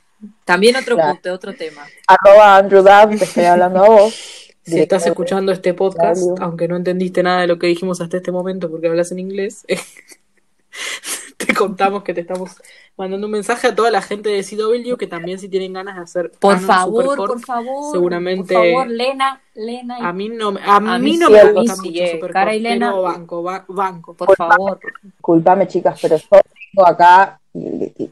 También 0.45 0.75
otro 0.77 0.97
Claro. 0.97 1.13
punto, 1.15 1.33
otro 1.33 1.55
tema. 1.55 1.83
Arroba 2.09 2.57
Andrew 2.57 2.83
Dab, 2.83 3.11
te 3.17 3.25
estoy 3.25 3.45
hablando 3.45 3.85
a 3.85 3.89
vos. 3.89 4.15
si 4.69 4.81
estás 4.81 5.07
escuchando 5.07 5.53
este 5.53 5.75
podcast, 5.75 6.23
aunque 6.41 6.69
no 6.69 6.77
entendiste 6.77 7.23
nada 7.23 7.41
de 7.43 7.47
lo 7.47 7.59
que 7.59 7.67
dijimos 7.67 8.01
hasta 8.01 8.17
este 8.19 8.33
momento 8.33 8.71
porque 8.71 8.89
hablas 8.89 9.11
en 9.13 9.19
inglés, 9.21 9.65
te 11.37 11.55
contamos 11.55 12.03
que 12.03 12.15
te 12.15 12.21
estamos 12.21 12.57
mandando 12.97 13.27
un 13.27 13.33
mensaje 13.33 13.69
a 13.69 13.75
toda 13.75 13.91
la 13.91 14.03
gente 14.03 14.29
de 14.29 14.43
CW 14.45 14.97
que 14.97 15.07
también 15.07 15.39
si 15.39 15.49
tienen 15.49 15.73
ganas 15.73 15.95
de 15.97 16.03
hacer 16.03 16.33
Por 16.39 16.59
favor, 16.59 17.05
Supercorp, 17.05 17.33
por 17.33 17.41
favor. 17.41 17.93
seguramente- 17.93 18.55
Por 18.55 18.65
favor, 18.67 18.89
Lena, 18.89 19.41
Lena. 19.55 19.99
y- 20.01 20.03
A 20.03 20.13
mí 20.13 20.29
no, 20.29 20.53
me- 20.53 20.61
a 20.65 20.81
mí 20.81 21.13
mí 21.13 21.17
no 21.17 21.29
sí, 21.29 21.33
me 21.33 21.39
a 21.41 21.45
mí 21.45 21.53
gusta 21.53 21.77
sí, 21.77 21.89
mucho 21.91 22.03
eh, 22.03 22.07
Supercorp, 22.07 22.33
Cara 22.33 22.55
y 22.55 22.61
Lena- 22.61 22.93
banco, 22.93 23.43
ba- 23.43 23.65
banco. 23.69 24.15
por 24.15 24.35
favor. 24.37 24.81
Disculpame, 25.03 25.69
chicas, 25.69 25.99
pero 26.03 26.17
yo 26.17 26.25
tengo 26.29 26.87
acá, 26.89 27.41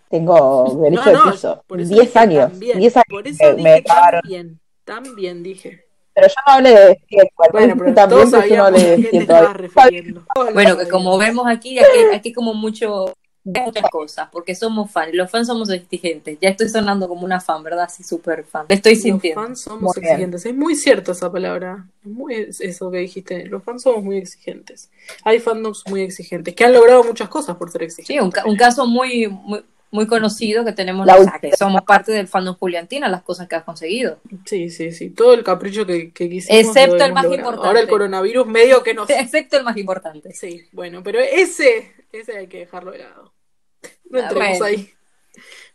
tengo 0.08 0.78
derecho 0.82 1.12
No, 1.12 1.12
no, 1.18 1.24
de 1.26 1.32
piso. 1.32 1.64
por 1.66 1.80
eso 1.80 1.94
10 1.94 2.06
dije 2.06 2.18
años. 2.18 2.50
también, 2.50 2.78
10 2.78 2.96
años 2.96 3.06
Por 3.10 3.26
eso 3.28 3.50
dije 3.56 3.62
me 3.62 3.82
cagaron. 3.82 4.20
también, 4.22 4.60
también 4.84 5.42
dije. 5.42 5.84
Pero 6.16 6.28
yo 6.28 6.34
no 6.46 6.52
hablé 6.54 6.70
de. 6.70 7.00
Bueno, 7.52 7.74
pero 7.78 7.94
también, 7.94 8.30
todos 8.30 8.48
yo 8.48 8.56
no 8.56 8.64
hablé 8.64 8.82
de 8.82 8.92
a 8.92 8.96
qué 8.96 9.02
te 9.02 9.02
despierto. 9.02 9.32
estabas 9.34 9.56
refiriendo. 9.56 10.24
Todos 10.34 10.48
lo 10.48 10.54
Bueno, 10.54 10.78
que 10.78 10.88
como 10.88 11.18
vemos 11.18 11.46
aquí, 11.46 11.78
aquí, 11.78 11.86
aquí 12.14 12.32
como 12.32 12.54
mucho 12.54 13.14
muchas 13.44 13.88
cosas, 13.92 14.28
porque 14.32 14.56
somos 14.56 14.90
fans, 14.90 15.10
los 15.14 15.30
fans 15.30 15.46
somos 15.46 15.70
exigentes. 15.70 16.36
Ya 16.40 16.48
estoy 16.48 16.68
sonando 16.68 17.06
como 17.06 17.24
una 17.24 17.38
fan, 17.40 17.62
¿verdad? 17.62 17.88
Sí, 17.88 18.02
súper 18.02 18.42
fan. 18.44 18.66
Te 18.66 18.74
estoy 18.74 18.94
Los 18.94 19.02
sintiendo. 19.02 19.40
fans 19.40 19.60
somos 19.60 19.82
Muy 19.82 19.92
bien. 20.00 20.04
exigentes. 20.14 20.46
Es 20.46 20.56
muy 20.56 20.74
cierto 20.74 21.12
esa 21.12 21.30
palabra. 21.30 21.86
Es 22.04 22.10
muy 22.10 22.34
es- 22.34 22.60
eso 22.60 22.90
que 22.90 22.98
dijiste. 22.98 23.44
Los 23.46 23.62
fans 23.62 23.82
somos 23.82 24.02
muy 24.02 24.16
exigentes. 24.16 24.90
Hay 25.22 25.38
fandoms 25.38 25.84
muy 25.86 26.00
exigentes 26.02 26.56
que 26.56 26.64
han 26.64 26.72
logrado 26.72 27.04
muchas 27.04 27.28
cosas 27.28 27.54
por 27.56 27.70
ser 27.70 27.84
exigentes. 27.84 28.16
Sí, 28.16 28.18
un, 28.18 28.32
ca- 28.32 28.46
un 28.46 28.56
caso 28.56 28.84
muy, 28.84 29.28
muy, 29.28 29.62
muy 29.90 30.06
conocido 30.06 30.64
que 30.64 30.72
tenemos, 30.72 31.06
La 31.06 31.38
que 31.40 31.56
somos 31.56 31.82
parte 31.82 32.12
del 32.12 32.28
fandom 32.28 32.56
Juliantina, 32.56 33.08
las 33.08 33.22
cosas 33.22 33.48
que 33.48 33.54
has 33.54 33.64
conseguido. 33.64 34.18
Sí, 34.44 34.68
sí, 34.68 34.90
sí. 34.92 35.10
Todo 35.10 35.32
el 35.34 35.44
capricho 35.44 35.86
que, 35.86 36.12
que 36.12 36.28
quisimos. 36.28 36.66
Excepto 36.66 37.04
el 37.04 37.12
más 37.12 37.24
logrado. 37.24 37.34
importante. 37.34 37.66
Ahora 37.68 37.80
el 37.80 37.88
coronavirus 37.88 38.46
medio 38.46 38.82
que 38.82 38.94
nos. 38.94 39.08
Excepto 39.10 39.56
el 39.56 39.64
más 39.64 39.76
importante. 39.76 40.32
Sí, 40.34 40.62
bueno, 40.72 41.02
pero 41.02 41.20
ese, 41.20 41.92
ese 42.12 42.36
hay 42.36 42.46
que 42.48 42.58
dejarlo 42.58 42.90
de 42.92 42.98
lado. 42.98 43.32
No 44.10 44.18
Ah, 44.18 44.22
entremos 44.22 44.58
bueno. 44.58 44.64
ahí. 44.64 44.90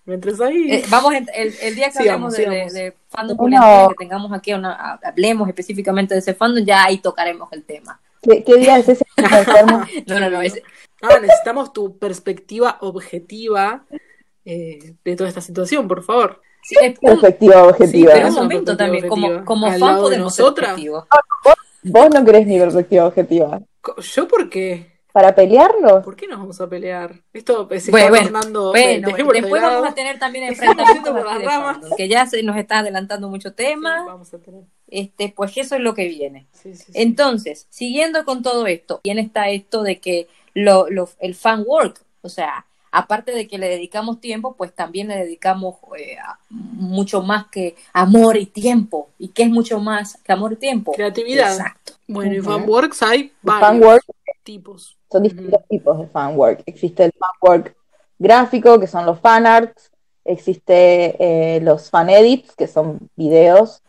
No 0.05 0.13
entres 0.13 0.41
ahí. 0.41 0.71
Eh, 0.73 0.83
vamos, 0.89 1.13
el, 1.13 1.53
el 1.61 1.75
día 1.75 1.87
que 1.91 1.99
Sigamos, 1.99 2.33
hablemos 2.33 2.33
de, 2.33 2.43
de, 2.43 2.69
sigamos. 2.69 2.73
de 2.73 2.93
fandom 3.09 3.37
No. 3.37 3.43
Juliantina, 3.43 3.87
que 3.89 3.95
tengamos 3.99 4.33
aquí, 4.33 4.53
una, 4.53 4.99
hablemos 5.03 5.47
específicamente 5.47 6.13
de 6.15 6.19
ese 6.19 6.33
fandom, 6.33 6.65
ya 6.65 6.83
ahí 6.83 6.97
tocaremos 6.97 7.51
el 7.53 7.63
tema. 7.63 8.01
¿Qué, 8.21 8.43
qué 8.43 8.55
día 8.55 8.77
es 8.79 8.89
ese? 8.89 9.05
No, 10.07 10.19
no, 10.19 10.29
no, 10.29 10.41
es- 10.41 10.61
Ah, 11.01 11.19
necesitamos 11.19 11.73
tu 11.73 11.97
perspectiva 11.97 12.77
objetiva 12.81 13.85
eh, 14.45 14.93
de 15.03 15.15
toda 15.15 15.29
esta 15.29 15.41
situación, 15.41 15.87
por 15.87 16.03
favor. 16.03 16.41
sí, 16.63 16.75
es 16.81 16.99
Perspectiva 16.99 17.63
objetiva. 17.63 18.13
un 18.15 18.21
una 18.21 18.31
momento 18.31 18.77
también, 18.77 19.07
como, 19.07 19.25
objetiva. 19.27 19.45
como 19.45 19.67
fan 19.71 19.79
podemos 19.97 20.35
ser 20.35 20.43
nosotras. 20.43 20.69
objetivos. 20.71 21.05
Vos 21.83 22.09
no 22.13 22.23
querés 22.25 22.45
ni 22.47 22.59
perspectiva 22.59 23.05
objetiva. 23.07 23.61
¿Yo 24.15 24.27
por 24.27 24.49
qué? 24.49 24.91
para 25.11 25.35
pelearlos. 25.35 26.05
¿Por 26.05 26.15
qué 26.15 26.25
nos 26.25 26.39
vamos 26.39 26.61
a 26.61 26.69
pelear? 26.69 27.13
Esto 27.33 27.67
se 27.77 27.91
Bueno, 27.91 28.05
está 28.05 28.09
bueno, 28.09 28.31
tornando. 28.31 28.69
Bueno, 28.69 29.09
después 29.33 29.61
vamos 29.61 29.89
a 29.89 29.93
tener 29.93 30.17
también 30.19 30.45
enfrentamientos 30.45 31.11
por 31.11 31.25
las 31.25 31.43
ramas. 31.43 31.79
que 31.97 32.07
ya 32.07 32.25
se 32.25 32.41
nos 32.43 32.55
está 32.55 32.79
adelantando 32.79 33.27
mucho 33.27 33.49
Sí, 33.49 33.55
tema. 33.55 34.05
vamos 34.05 34.33
a 34.33 34.39
tener. 34.39 34.63
Este, 34.87 35.33
pues 35.35 35.51
eso 35.57 35.75
es 35.75 35.81
lo 35.81 35.93
que 35.93 36.07
viene. 36.07 36.47
Sí, 36.53 36.73
sí, 36.75 36.83
sí. 36.85 36.91
Entonces, 36.95 37.67
siguiendo 37.69 38.23
con 38.23 38.41
todo 38.41 38.65
esto, 38.67 39.01
bien 39.03 39.19
está 39.19 39.49
esto 39.49 39.83
de 39.83 39.99
que 39.99 40.29
lo, 40.53 40.89
lo- 40.89 41.09
el 41.19 41.35
fan 41.35 41.63
work, 41.65 42.01
o 42.21 42.29
sea, 42.29 42.65
aparte 42.91 43.31
de 43.31 43.47
que 43.47 43.57
le 43.57 43.69
dedicamos 43.69 44.19
tiempo, 44.19 44.53
pues 44.57 44.73
también 44.73 45.07
le 45.07 45.15
dedicamos 45.17 45.75
eh, 45.97 46.17
a- 46.19 46.37
mucho 46.49 47.21
más 47.21 47.47
que 47.47 47.75
amor 47.93 48.35
y 48.37 48.45
tiempo. 48.45 49.09
¿Y 49.17 49.29
qué 49.29 49.43
es 49.43 49.49
mucho 49.49 49.79
más 49.79 50.17
que 50.23 50.33
amor 50.33 50.53
y 50.53 50.55
tiempo? 50.57 50.91
Creatividad. 50.91 51.51
Exacto. 51.51 51.93
Bueno, 52.07 52.33
y 52.33 52.41
fanworks 52.41 53.01
hay 53.03 53.31
varios 53.41 53.67
fanwork 53.67 54.03
tipos. 54.43 54.97
son 55.09 55.23
distintos 55.23 55.61
tipos 55.69 55.99
de 55.99 56.07
fanwork. 56.07 56.63
Existe 56.65 57.05
el 57.05 57.13
fanwork 57.13 57.75
gráfico, 58.19 58.79
que 58.79 58.87
son 58.87 59.05
los 59.05 59.19
fanarts, 59.19 59.89
existe 60.25 61.15
eh, 61.19 61.61
los 61.61 61.89
fan 61.89 62.09
edits, 62.09 62.53
que 62.55 62.67
son 62.67 62.99
videos, 63.15 63.81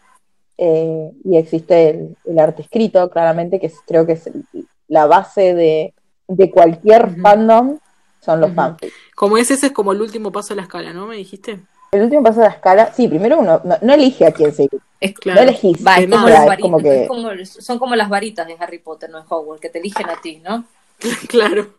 eh, 0.58 1.10
y 1.24 1.36
existe 1.36 1.90
el, 1.90 2.16
el 2.24 2.38
arte 2.38 2.62
escrito, 2.62 3.10
claramente, 3.10 3.58
que 3.58 3.66
es- 3.66 3.80
creo 3.86 4.06
que 4.06 4.12
es 4.12 4.26
el- 4.28 4.44
la 4.88 5.06
base 5.06 5.54
de, 5.54 5.94
de 6.36 6.50
cualquier 6.50 7.14
fandom, 7.20 7.78
son 8.20 8.40
los 8.40 8.52
fanfics. 8.54 8.92
Como 9.14 9.36
es, 9.36 9.50
ese 9.50 9.66
es 9.66 9.72
como 9.72 9.92
el 9.92 10.00
último 10.00 10.30
paso 10.32 10.50
de 10.50 10.56
la 10.56 10.62
escala, 10.62 10.92
¿no? 10.92 11.06
¿Me 11.06 11.16
dijiste? 11.16 11.60
El 11.92 12.02
último 12.02 12.22
paso 12.22 12.40
de 12.40 12.46
la 12.46 12.52
escala, 12.52 12.92
sí, 12.92 13.08
primero 13.08 13.38
uno 13.38 13.60
no, 13.64 13.76
no 13.80 13.92
elige 13.94 14.26
a 14.26 14.32
quién 14.32 14.52
seguir, 14.54 14.80
Es, 15.00 15.12
Claro. 15.14 15.42
no 15.42 15.48
elegís, 15.48 15.86
va, 15.86 15.96
es 15.96 16.04
como 16.08 16.16
nada, 16.16 16.30
las 16.30 16.40
es 16.42 16.46
varitas, 16.46 16.62
como 16.70 16.78
que 16.82 17.02
es 17.02 17.08
como- 17.08 17.44
son 17.44 17.78
como 17.78 17.96
las 17.96 18.08
varitas 18.08 18.46
de 18.46 18.56
Harry 18.58 18.78
Potter, 18.78 19.10
no 19.10 19.18
en 19.18 19.24
Hogwarts, 19.28 19.60
que 19.60 19.68
te 19.68 19.78
eligen 19.80 20.08
a 20.08 20.20
ti, 20.20 20.38
¿no? 20.38 20.64
claro. 21.28 21.74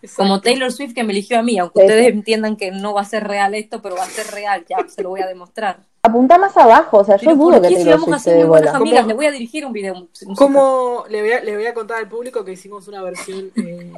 Exacto. 0.00 0.16
Como 0.22 0.40
Taylor 0.40 0.72
Swift 0.72 0.94
que 0.94 1.04
me 1.04 1.12
eligió 1.12 1.38
a 1.38 1.42
mí, 1.42 1.58
aunque 1.58 1.80
Sí, 1.80 1.86
ustedes 1.86 2.08
entiendan 2.12 2.56
que 2.56 2.70
no 2.72 2.94
va 2.94 3.02
a 3.02 3.04
ser 3.04 3.24
real 3.24 3.54
esto, 3.54 3.80
pero 3.82 3.94
va 3.96 4.02
a 4.04 4.06
ser 4.06 4.26
real, 4.32 4.64
ya 4.68 4.78
se 4.88 5.02
lo 5.02 5.10
voy 5.10 5.20
a 5.20 5.26
demostrar. 5.28 5.80
Apunta 6.02 6.38
más 6.38 6.56
abajo, 6.56 6.98
o 6.98 7.04
sea, 7.04 7.16
yo 7.16 7.34
dudo 7.36 7.52
¿por 7.52 7.62
que 7.62 7.68
te 7.68 7.84
dé 7.84 7.96
muy 7.96 8.46
buenas 8.48 8.72
bola. 8.72 8.72
Amigas? 8.72 9.06
Le 9.06 9.14
voy 9.14 9.26
a 9.26 9.30
dirigir 9.30 9.64
un 9.64 9.72
video 9.72 9.94
musical. 9.94 10.34
Como 10.36 11.04
le 11.08 11.20
voy, 11.22 11.32
a, 11.32 11.44
le 11.44 11.56
voy 11.56 11.66
a 11.66 11.74
contar 11.74 11.98
al 11.98 12.08
público 12.08 12.44
que 12.44 12.52
hicimos 12.52 12.88
una 12.88 13.02
versión 13.02 13.52
eh, 13.56 13.92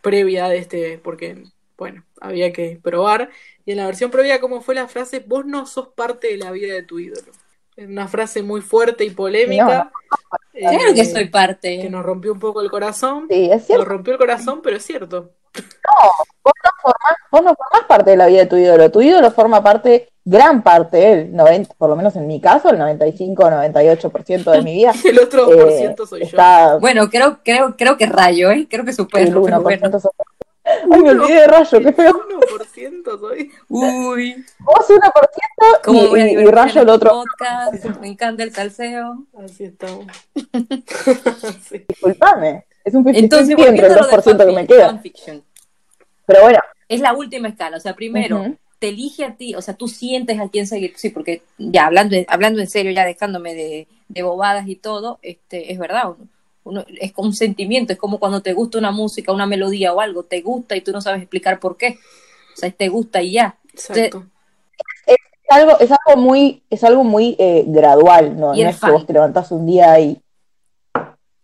previa 0.00 0.48
de 0.48 0.58
este, 0.58 0.98
porque, 0.98 1.44
bueno, 1.76 2.04
había 2.20 2.52
que 2.52 2.78
probar. 2.82 3.30
Y 3.64 3.72
en 3.72 3.76
la 3.76 3.86
versión 3.86 4.10
previa, 4.10 4.40
¿cómo 4.40 4.60
fue 4.60 4.74
la 4.74 4.88
frase? 4.88 5.20
Vos 5.26 5.44
no 5.44 5.66
sos 5.66 5.88
parte 5.88 6.28
de 6.28 6.38
la 6.38 6.50
vida 6.50 6.74
de 6.74 6.82
tu 6.82 6.98
ídolo. 6.98 7.30
Es 7.76 7.88
una 7.88 8.08
frase 8.08 8.42
muy 8.42 8.60
fuerte 8.60 9.04
y 9.04 9.10
polémica. 9.10 9.90
eh, 10.54 10.60
Claro 10.60 10.94
que 10.94 11.04
soy 11.04 11.28
parte. 11.28 11.80
que 11.80 11.90
nos 11.90 12.04
rompió 12.04 12.32
un 12.32 12.40
poco 12.40 12.60
el 12.62 12.70
corazón. 12.70 13.26
Sí, 13.30 13.44
es 13.50 13.50
Nos 13.50 13.62
cierto, 13.66 13.84
rompió 13.84 14.12
el 14.14 14.18
corazón, 14.18 14.60
pero 14.62 14.76
es 14.76 14.84
cierto. 14.84 15.30
Vos 17.30 17.42
no 17.42 17.54
formás 17.54 17.84
parte 17.88 18.10
de 18.10 18.16
la 18.16 18.26
vida 18.26 18.40
de 18.40 18.46
tu 18.46 18.56
ídolo, 18.56 18.90
tu 18.90 19.00
ídolo 19.02 19.30
forma 19.30 19.62
parte, 19.62 20.08
gran 20.24 20.62
parte, 20.62 21.12
el 21.12 21.34
90, 21.36 21.74
por 21.74 21.88
lo 21.90 21.96
menos 21.96 22.14
en 22.16 22.26
mi 22.26 22.40
caso, 22.40 22.70
el 22.70 22.78
95 22.78 23.42
o 23.44 23.50
98% 23.50 24.50
de 24.50 24.62
mi 24.62 24.74
vida. 24.74 24.92
El 25.04 25.18
otro 25.20 25.46
por 25.46 25.68
eh, 25.68 25.78
ciento 25.78 26.06
soy 26.06 26.20
yo. 26.20 26.26
está 26.26 26.76
Bueno, 26.78 27.08
creo, 27.10 27.38
creo, 27.44 27.76
creo 27.76 27.96
que 27.96 28.06
rayo, 28.06 28.50
¿eh? 28.50 28.66
Creo 28.70 28.84
que 28.84 28.90
el 28.90 28.96
supero, 28.96 29.42
pero 29.42 29.58
1% 29.58 29.62
bueno. 29.62 30.00
sos- 30.00 30.10
Ay, 30.64 31.00
me 31.02 31.10
olvidé 31.10 31.40
de 31.40 31.46
Rayo, 31.48 31.80
qué 31.80 31.92
feo. 31.92 32.12
1% 32.12 33.18
soy. 33.18 33.50
Uy, 33.68 34.46
Vos 34.60 34.88
1% 34.88 35.80
cómo 35.82 36.16
y, 36.16 36.20
y- 36.20 36.38
y 36.38 36.44
Rayo 36.46 36.82
el 36.82 36.88
otro. 36.88 37.10
podcast. 37.10 37.84
Me 38.00 38.06
encanta 38.06 38.44
el 38.44 38.54
salseo. 38.54 39.24
Así 39.44 39.64
estamos. 39.64 40.06
Sí. 41.68 41.84
Disculpame. 41.88 42.64
Es 42.84 42.94
un 42.94 43.04
50 43.04 43.18
Entonces, 43.18 43.48
entre 43.50 43.64
el 43.64 43.70
volviendo 43.70 43.86
a 43.86 43.88
lo 43.88 44.06
del 44.08 44.16
2% 44.20 44.46
que 44.46 44.52
me 44.52 44.66
queda. 44.66 44.86
fanfiction, 44.86 45.42
Pero 46.26 46.42
bueno, 46.42 46.58
es 46.88 47.00
la 47.00 47.12
última 47.14 47.48
escala. 47.48 47.76
O 47.76 47.80
sea, 47.80 47.94
primero, 47.94 48.40
Ujú. 48.40 48.56
te 48.78 48.88
elige 48.88 49.24
a 49.24 49.34
ti, 49.36 49.54
o 49.54 49.62
sea, 49.62 49.74
tú 49.74 49.88
sientes 49.88 50.38
a 50.40 50.48
quién 50.48 50.66
seguir. 50.66 50.92
Sí, 50.96 51.10
porque 51.10 51.42
ya 51.58 51.86
hablando, 51.86 52.16
hablando 52.28 52.60
en 52.60 52.68
serio, 52.68 52.92
ya 52.92 53.04
dejándome 53.04 53.54
de, 53.54 53.86
de 54.08 54.22
bobadas 54.22 54.66
y 54.68 54.76
todo, 54.76 55.18
este, 55.22 55.72
es 55.72 55.78
verdad. 55.78 56.08
Uno, 56.10 56.28
uno- 56.64 56.84
es 57.00 57.12
como 57.12 57.28
un 57.28 57.34
sentimiento, 57.34 57.92
es 57.92 57.98
como 57.98 58.18
cuando 58.18 58.40
te 58.42 58.52
gusta 58.52 58.78
una 58.78 58.90
música, 58.92 59.32
una 59.32 59.46
melodía 59.46 59.92
o 59.94 60.00
algo, 60.00 60.22
te 60.24 60.40
gusta 60.42 60.76
y 60.76 60.80
tú 60.80 60.92
no 60.92 61.00
sabes 61.00 61.20
explicar 61.22 61.58
por 61.60 61.76
qué. 61.76 61.98
O 62.54 62.56
sea, 62.56 62.70
te 62.70 62.88
gusta 62.88 63.22
y 63.22 63.32
ya. 63.32 63.56
Exacto. 63.72 64.26
es 65.06 65.16
algo, 65.48 65.78
es 65.80 65.90
algo 65.90 66.20
muy, 66.20 66.62
es 66.70 66.84
algo 66.84 67.04
muy 67.04 67.36
eh, 67.38 67.64
gradual, 67.66 68.38
¿no? 68.38 68.54
Y 68.54 68.62
No 68.62 68.70
es 68.70 68.76
fan. 68.76 68.90
que 68.90 68.92
vos 68.96 69.06
te 69.06 69.12
levantás 69.12 69.50
un 69.52 69.66
día 69.66 69.98
y 70.00 70.20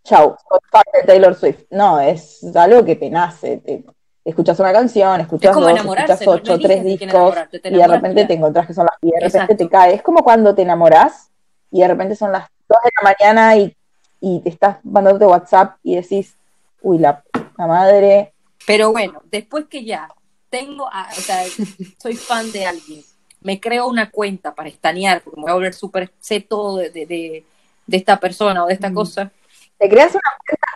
chau, 0.09 0.37
soy 0.49 0.59
fan 0.71 0.83
de 0.95 1.03
Taylor 1.07 1.35
Swift. 1.35 1.65
No, 1.71 2.01
es 2.01 2.45
algo 2.57 2.85
que 2.85 2.97
te 2.97 3.11
nace. 3.11 3.59
Te, 3.59 3.85
escuchas 4.25 4.59
una 4.61 4.73
canción, 4.73 5.21
escuchas 5.21 5.57
Es 5.57 5.63
dos, 5.63 5.73
escuchas 5.73 6.23
ocho, 6.27 6.53
No 6.53 6.61
tres 6.61 6.85
discos 6.85 7.35
y 7.65 7.71
de 7.71 7.87
repente 7.87 8.25
te 8.27 8.35
encontrás 8.35 8.67
que 8.67 8.75
son 8.75 8.85
las 8.87 8.97
y 9.01 9.07
de 9.11 9.17
repente 9.21 9.39
Exacto. 9.39 9.57
te 9.57 9.69
cae. 9.69 9.95
Es 9.95 10.03
como 10.03 10.23
cuando 10.23 10.55
te 10.55 10.63
enamorás 10.63 11.31
y 11.71 11.81
de 11.81 11.89
repente 11.89 12.15
son 12.17 12.33
las 12.33 12.49
2 12.69 12.79
de 12.85 12.91
la 13.03 13.15
mañana 13.17 13.57
y, 13.57 13.75
y 14.21 14.41
te 14.41 14.49
estás 14.51 14.79
mandándote 14.85 15.27
WhatsApp 15.27 15.77
y 15.83 15.97
decís, 15.97 16.35
uy, 16.83 16.99
la, 16.99 17.23
la 17.57 17.67
madre. 17.67 18.33
Pero 18.67 18.93
bueno, 18.93 19.23
después 19.31 19.65
que 19.67 19.85
ya 19.85 20.09
tengo, 20.51 20.87
a- 20.93 21.09
o 21.11 21.21
sea, 21.21 21.43
soy 22.03 22.17
fan 22.17 22.51
de 22.53 22.67
alguien, 22.67 23.03
me 23.41 23.61
creo 23.61 23.87
una 23.87 24.11
cuenta 24.11 24.55
para 24.55 24.69
estanear, 24.69 25.23
porque 25.23 25.37
me 25.37 25.43
voy 25.45 25.51
a 25.53 25.55
volver 25.55 25.75
súper, 25.75 26.11
sé 26.21 26.41
todo 26.41 26.77
de, 26.79 26.91
de, 26.91 27.07
de- 27.07 27.45
de 27.87 27.97
esta 27.97 28.19
persona 28.19 28.63
o 28.65 28.67
de 28.67 28.75
esta 28.75 28.91
Mm. 28.91 28.95
cosa. 28.95 29.31
Te 29.79 29.89
creas 29.89 30.13
una 30.13 30.23
cuenta, 30.45 30.67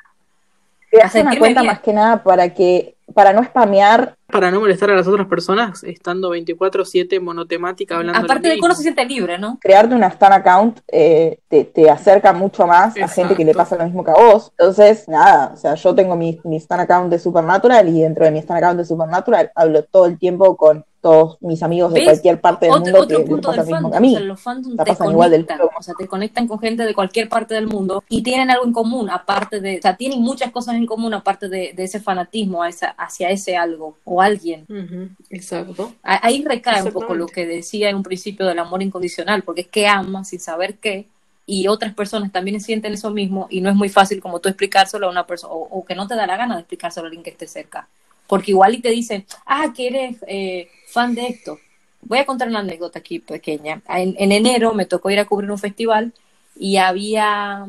creas 0.91 1.15
una 1.15 1.39
cuenta 1.39 1.61
bien. 1.61 1.73
más 1.73 1.81
que 1.81 1.93
nada 1.93 2.23
para 2.23 2.55
que, 2.55 2.97
para 3.13 3.33
no 3.33 3.43
spamear 3.45 4.17
Para 4.27 4.51
no 4.51 4.61
molestar 4.61 4.91
a 4.91 4.95
las 4.97 5.07
otras 5.07 5.27
personas, 5.27 5.85
estando 5.85 6.31
24-7 6.35 7.21
monotemática 7.21 7.97
hablando 7.97 8.21
Aparte 8.21 8.49
de 8.49 8.55
que 8.57 8.65
uno 8.65 8.75
se 8.75 8.83
siente 8.83 9.05
libre, 9.05 9.39
¿no? 9.39 9.59
crearte 9.61 9.95
una 9.95 10.07
Stan 10.09 10.33
account 10.33 10.81
eh, 10.89 11.39
te, 11.49 11.65
te 11.65 11.91
acerca 11.91 12.33
mucho 12.33 12.67
más 12.67 12.97
a 12.97 13.09
gente 13.09 13.35
que 13.37 13.45
le 13.45 13.51
Exacto. 13.51 13.71
pasa 13.71 13.83
lo 13.83 13.85
mismo 13.87 14.05
que 14.05 14.11
a 14.11 14.15
vos. 14.15 14.51
Entonces, 14.59 15.07
nada, 15.09 15.51
o 15.55 15.57
sea, 15.57 15.75
yo 15.75 15.95
tengo 15.95 16.17
mi, 16.17 16.41
mi 16.45 16.57
Stan 16.57 16.81
account 16.81 17.11
de 17.11 17.19
Supernatural 17.19 17.89
y 17.89 18.01
dentro 18.01 18.25
de 18.25 18.31
mi 18.31 18.39
Stan 18.39 18.57
account 18.57 18.79
de 18.79 18.85
Supernatural 18.85 19.51
hablo 19.55 19.83
todo 19.85 20.07
el 20.07 20.19
tiempo 20.19 20.57
con 20.57 20.85
todos 21.03 21.37
mis 21.41 21.61
amigos 21.65 21.93
de 21.93 21.99
¿Ves? 21.99 22.09
cualquier 22.11 22.41
parte 22.41 22.67
del 22.67 22.75
Otro, 22.77 22.85
mundo 22.85 23.01
otro 23.03 23.19
que 23.19 23.25
punto 23.25 23.49
pasa 23.49 23.65
del 23.65 23.73
mismo 23.73 23.77
fandom, 23.77 23.91
que 23.91 23.97
a 23.97 24.01
mí. 24.01 24.15
o 24.15 24.19
sea, 24.19 24.27
los 24.27 24.41
fandoms 24.41 24.77
te 24.77 24.85
pasan 24.85 25.11
igual 25.11 25.31
del 25.33 25.47
conectan, 25.47 25.69
o 25.77 25.83
sea, 25.83 25.95
te 25.99 26.07
conectan 26.07 26.47
con 26.47 26.61
gente 26.61 26.85
de 26.87 26.95
cualquier 26.95 27.29
parte 27.29 27.55
del 27.55 27.67
mundo 27.67 28.05
y 28.09 28.23
tienen 28.23 28.53
algo 28.53 28.65
en 28.65 28.73
común, 28.73 29.11
aparte 29.11 29.61
de, 29.61 29.79
o 29.79 29.83
sea, 29.83 29.97
tienen 29.97 30.21
muchas 30.23 30.53
cosas 30.53 30.77
en 30.77 30.87
común 30.87 31.13
aparte 31.13 31.49
de, 31.49 31.73
de 31.75 31.83
ese 31.83 31.99
fanatismo 31.99 32.63
a 32.63 32.69
esa- 32.69 32.95
hacia 33.05 33.31
ese 33.31 33.57
algo 33.57 33.97
o 34.05 34.21
alguien. 34.23 34.65
Ujú, 34.69 35.09
Exacto. 35.31 35.95
A- 36.03 36.27
Ahí 36.27 36.45
recae 36.45 36.83
un 36.83 36.93
poco 36.93 37.15
lo 37.15 37.27
que 37.27 37.47
decía 37.47 37.89
en 37.91 37.97
un 37.97 38.03
principio 38.03 38.47
del 38.47 38.59
amor 38.59 38.83
incondicional, 38.83 39.43
porque 39.43 39.63
es 39.63 39.69
que 39.69 39.87
amas 39.87 40.29
sin 40.29 40.41
saber 40.41 40.75
qué, 40.79 41.07
y 41.47 41.67
otras 41.69 41.93
personas 41.95 42.31
también 42.33 42.61
sienten 42.61 42.93
eso 42.93 43.11
mismo, 43.11 43.47
y 43.51 43.61
no 43.61 43.69
es 43.71 43.77
muy 43.77 43.89
fácil 43.89 44.21
como 44.21 44.39
tú 44.41 44.49
explicárselo 44.49 45.07
a 45.07 45.11
una 45.11 45.27
persona, 45.27 45.53
o, 45.53 45.59
o 45.79 45.85
que 45.85 45.95
no 45.95 46.07
te 46.07 46.15
da 46.15 46.27
la 46.27 46.37
gana 46.37 46.55
de 46.55 46.61
explicárselo 46.61 47.07
a 47.07 47.09
alguien 47.09 47.23
que 47.25 47.31
esté 47.31 47.47
cerca. 47.49 47.89
Porque 48.29 48.53
igual 48.53 48.75
y 48.75 48.81
te 48.81 48.91
dicen, 48.91 49.27
ah, 49.47 49.73
que 49.77 49.89
eres 49.89 50.17
eh, 50.27 50.69
fan 50.87 51.15
de 51.15 51.27
esto. 51.27 51.59
Voy 52.03 52.19
a 52.19 52.25
contar 52.27 52.49
una 52.49 52.61
anécdota 52.61 52.99
aquí 53.01 53.19
pequeña. 53.19 53.83
En, 53.89 54.15
en 54.19 54.33
enero 54.33 54.73
me 54.75 54.87
tocó 54.87 55.11
ir 55.11 55.19
a 55.19 55.25
cubrir 55.25 55.51
un 55.51 55.59
festival 55.59 56.13
y 56.57 56.77
había 56.77 57.67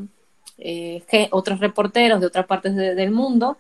eh, 0.58 1.04
otros 1.32 1.60
reporteros 1.60 2.20
de 2.22 2.28
otras 2.28 2.46
partes 2.46 2.76
de- 2.76 2.96
del 2.96 3.12
mundo 3.12 3.58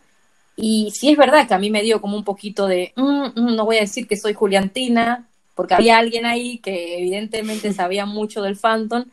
y 0.55 0.91
sí 0.91 1.09
es 1.09 1.17
verdad 1.17 1.47
que 1.47 1.53
a 1.53 1.59
mí 1.59 1.69
me 1.69 1.81
dio 1.81 2.01
como 2.01 2.17
un 2.17 2.23
poquito 2.23 2.67
de, 2.67 2.93
"Mm, 2.95 3.25
mm, 3.35 3.55
no 3.55 3.65
voy 3.65 3.77
a 3.77 3.81
decir 3.81 4.07
que 4.07 4.17
soy 4.17 4.33
Juliantina, 4.33 5.27
porque 5.55 5.73
había 5.75 5.97
alguien 5.97 6.25
ahí 6.25 6.59
que 6.59 6.97
evidentemente 6.99 7.73
sabía 7.73 8.05
mucho 8.05 8.41
del 8.41 8.55
fandom 8.55 9.05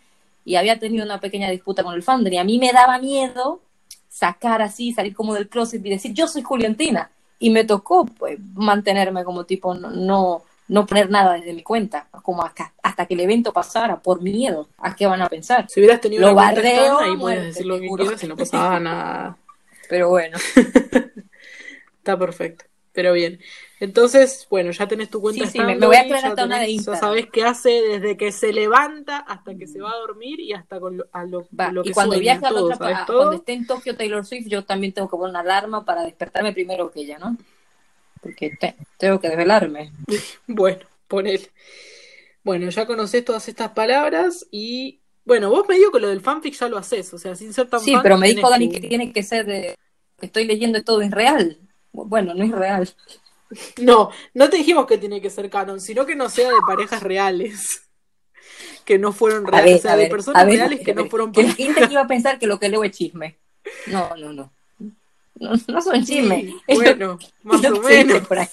y 0.45 0.57
había 0.57 0.79
tenido 0.79 1.05
una 1.05 1.21
pequeña 1.21 1.51
disputa 1.51 1.83
con 1.83 1.95
el 1.95 2.03
fandom 2.03 2.33
y 2.33 2.39
a 2.39 2.45
mí 2.45 2.59
me 2.59 2.73
daba 2.73 2.99
miedo 2.99 3.61
sacar 4.11 4.61
así, 4.61 4.93
salir 4.93 5.15
como 5.15 5.35
del 5.35 5.49
closet 5.49 5.85
y 5.85 5.91
decir, 5.91 6.13
yo 6.13 6.27
soy 6.29 6.43
Juliantina. 6.43 7.11
Y 7.39 7.49
me 7.49 7.65
tocó 7.65 8.05
pues, 8.05 8.39
mantenerme 8.55 9.25
como 9.25 9.45
tipo, 9.45 9.73
no, 9.73 9.91
no, 9.91 10.43
no 10.69 10.87
poner 10.87 11.09
nada 11.09 11.35
desde 11.35 11.55
mi 11.55 11.63
cuenta, 11.63 12.07
como 12.23 12.45
hasta, 12.45 12.73
hasta 12.83 13.07
que 13.07 13.15
el 13.15 13.21
evento 13.21 13.51
pasara, 13.53 13.99
por 13.99 14.21
miedo 14.21 14.69
a 14.77 14.95
qué 14.95 15.07
van 15.07 15.23
a 15.23 15.29
pensar. 15.29 15.67
Si 15.71 15.81
hubieras 15.81 16.03
tenido 16.03 16.27
Lo 16.27 16.33
una 16.33 16.49
a 16.49 16.49
ahí 16.51 16.57
muerte, 16.59 17.19
puedes 17.19 17.45
decir 17.45 17.67
lo 17.67 17.81
que 17.81 17.89
quieras 17.89 18.23
y 18.25 18.27
no 18.29 18.37
pasaba 18.37 18.79
nada. 18.79 19.39
Pero 19.89 20.11
bueno. 20.11 20.37
Está 22.01 22.19
perfecto. 22.19 22.65
Pero 22.93 23.13
bien. 23.13 23.39
Entonces, 23.79 24.47
bueno, 24.51 24.73
ya 24.73 24.89
tenés 24.89 25.11
tu 25.11 25.21
cuenta 25.21 25.45
Sí, 25.47 25.51
sí, 25.53 25.59
me- 25.61 25.77
voy 25.79 25.97
a 25.97 26.09
ya 26.09 26.27
hasta 26.29 26.45
una 26.45 26.61
de 26.61 26.71
Instagram. 26.71 27.01
Ya 27.01 27.01
sabés 27.01 27.27
qué 27.33 27.45
hace 27.45 27.71
desde 27.71 28.17
que 28.17 28.33
se 28.33 28.53
levanta 28.53 29.19
hasta 29.19 29.55
que 29.55 29.67
se 29.67 29.81
va 29.81 29.93
a 29.93 29.97
dormir 29.97 30.41
y 30.41 30.53
hasta 30.53 30.81
con 30.81 30.97
lo, 30.97 31.07
a 31.13 31.25
lo, 31.25 31.47
Va, 31.59 31.71
lo 31.71 31.85
que 31.85 31.91
y 31.91 31.93
cuando 31.93 32.15
sueña, 32.15 32.23
viaje 32.25 32.47
a 32.47 32.51
la 32.51 32.61
todo, 32.61 32.65
otra 32.65 32.79
¿sabes 32.79 32.99
pa- 32.99 33.07
todo? 33.07 33.19
cuando 33.19 33.37
esté 33.37 33.53
en 33.53 33.67
Tokio 33.67 33.97
Taylor 33.97 34.27
Swift, 34.27 34.49
yo 34.49 34.65
también 34.65 34.93
tengo 34.93 35.09
que 35.09 35.17
poner 35.17 35.31
una 35.31 35.41
alarma 35.41 35.85
para 35.85 36.03
despertarme 36.03 36.53
primero 36.53 36.91
que 36.91 37.01
ella, 37.01 37.19
¿no? 37.19 37.37
Porque 38.21 38.51
te- 38.61 38.75
tengo 38.99 39.21
que 39.21 39.29
desvelarme. 39.29 39.93
Bueno, 40.47 40.81
ponele. 41.07 41.49
Bueno, 42.43 42.69
ya 42.71 42.87
conocés 42.87 43.25
todas 43.25 43.49
estas 43.49 43.71
palabras 43.71 44.47
y 44.51 45.01
bueno, 45.25 45.51
vos 45.51 45.69
me 45.69 45.77
digo 45.77 45.93
que 45.93 46.01
lo 46.01 46.09
del 46.09 46.21
fanfic 46.21 46.55
ya 46.55 46.69
lo 46.69 46.79
haces, 46.79 47.13
o 47.15 47.19
sea, 47.19 47.35
sin 47.37 47.53
ser 47.53 47.69
tan 47.69 47.81
Sí, 47.81 47.93
fan, 47.93 48.03
pero 48.03 48.17
me 48.19 48.29
dijo 48.29 48.49
Dani 48.51 48.69
que 48.71 48.81
tiene 48.81 49.13
que 49.13 49.23
ser 49.23 49.47
de 49.47 49.77
que 50.19 50.27
estoy 50.27 50.45
leyendo 50.45 50.83
todo 50.83 51.03
es 51.03 51.11
real. 51.11 51.59
Bueno, 51.93 52.35
no 52.35 52.45
es 52.45 52.51
real. 52.51 52.89
No, 53.79 54.11
no 54.35 54.49
te 54.49 54.59
dijimos 54.59 54.87
que 54.87 54.99
tiene 54.99 55.21
que 55.21 55.31
ser 55.31 55.51
canon, 55.51 55.81
sino 55.81 56.07
que 56.07 56.15
no 56.15 56.29
sea 56.29 56.51
de 56.51 56.61
parejas 56.67 57.03
reales. 57.03 57.83
Que 58.85 58.99
no 58.99 59.13
fueron 59.13 59.47
reales, 59.47 59.73
ver, 59.73 59.79
o 59.79 59.83
sea, 59.83 59.97
de 59.97 60.03
ver, 60.05 60.11
personas 60.11 60.47
ver, 60.47 60.57
reales 60.57 60.81
que 60.81 60.95
no 60.95 61.07
fueron 61.07 61.33
parejas. 61.33 61.57
gente 61.57 61.87
que 61.87 61.93
iba 61.93 62.03
a 62.03 62.07
pensar 62.07 62.39
que 62.39 62.47
lo 62.47 62.59
que 62.59 62.69
leo 62.69 62.85
es 62.85 62.93
chisme. 62.93 63.39
No, 63.87 64.17
no, 64.17 64.33
no. 64.33 64.53
No, 65.35 65.53
no 65.69 65.83
son 65.83 66.05
chismes. 66.05 66.53
Sí, 66.69 66.75
bueno, 66.75 67.19
más 67.43 67.65
o 67.65 67.81
menos. 67.81 68.27
por 68.27 68.39
ahí. 68.39 68.49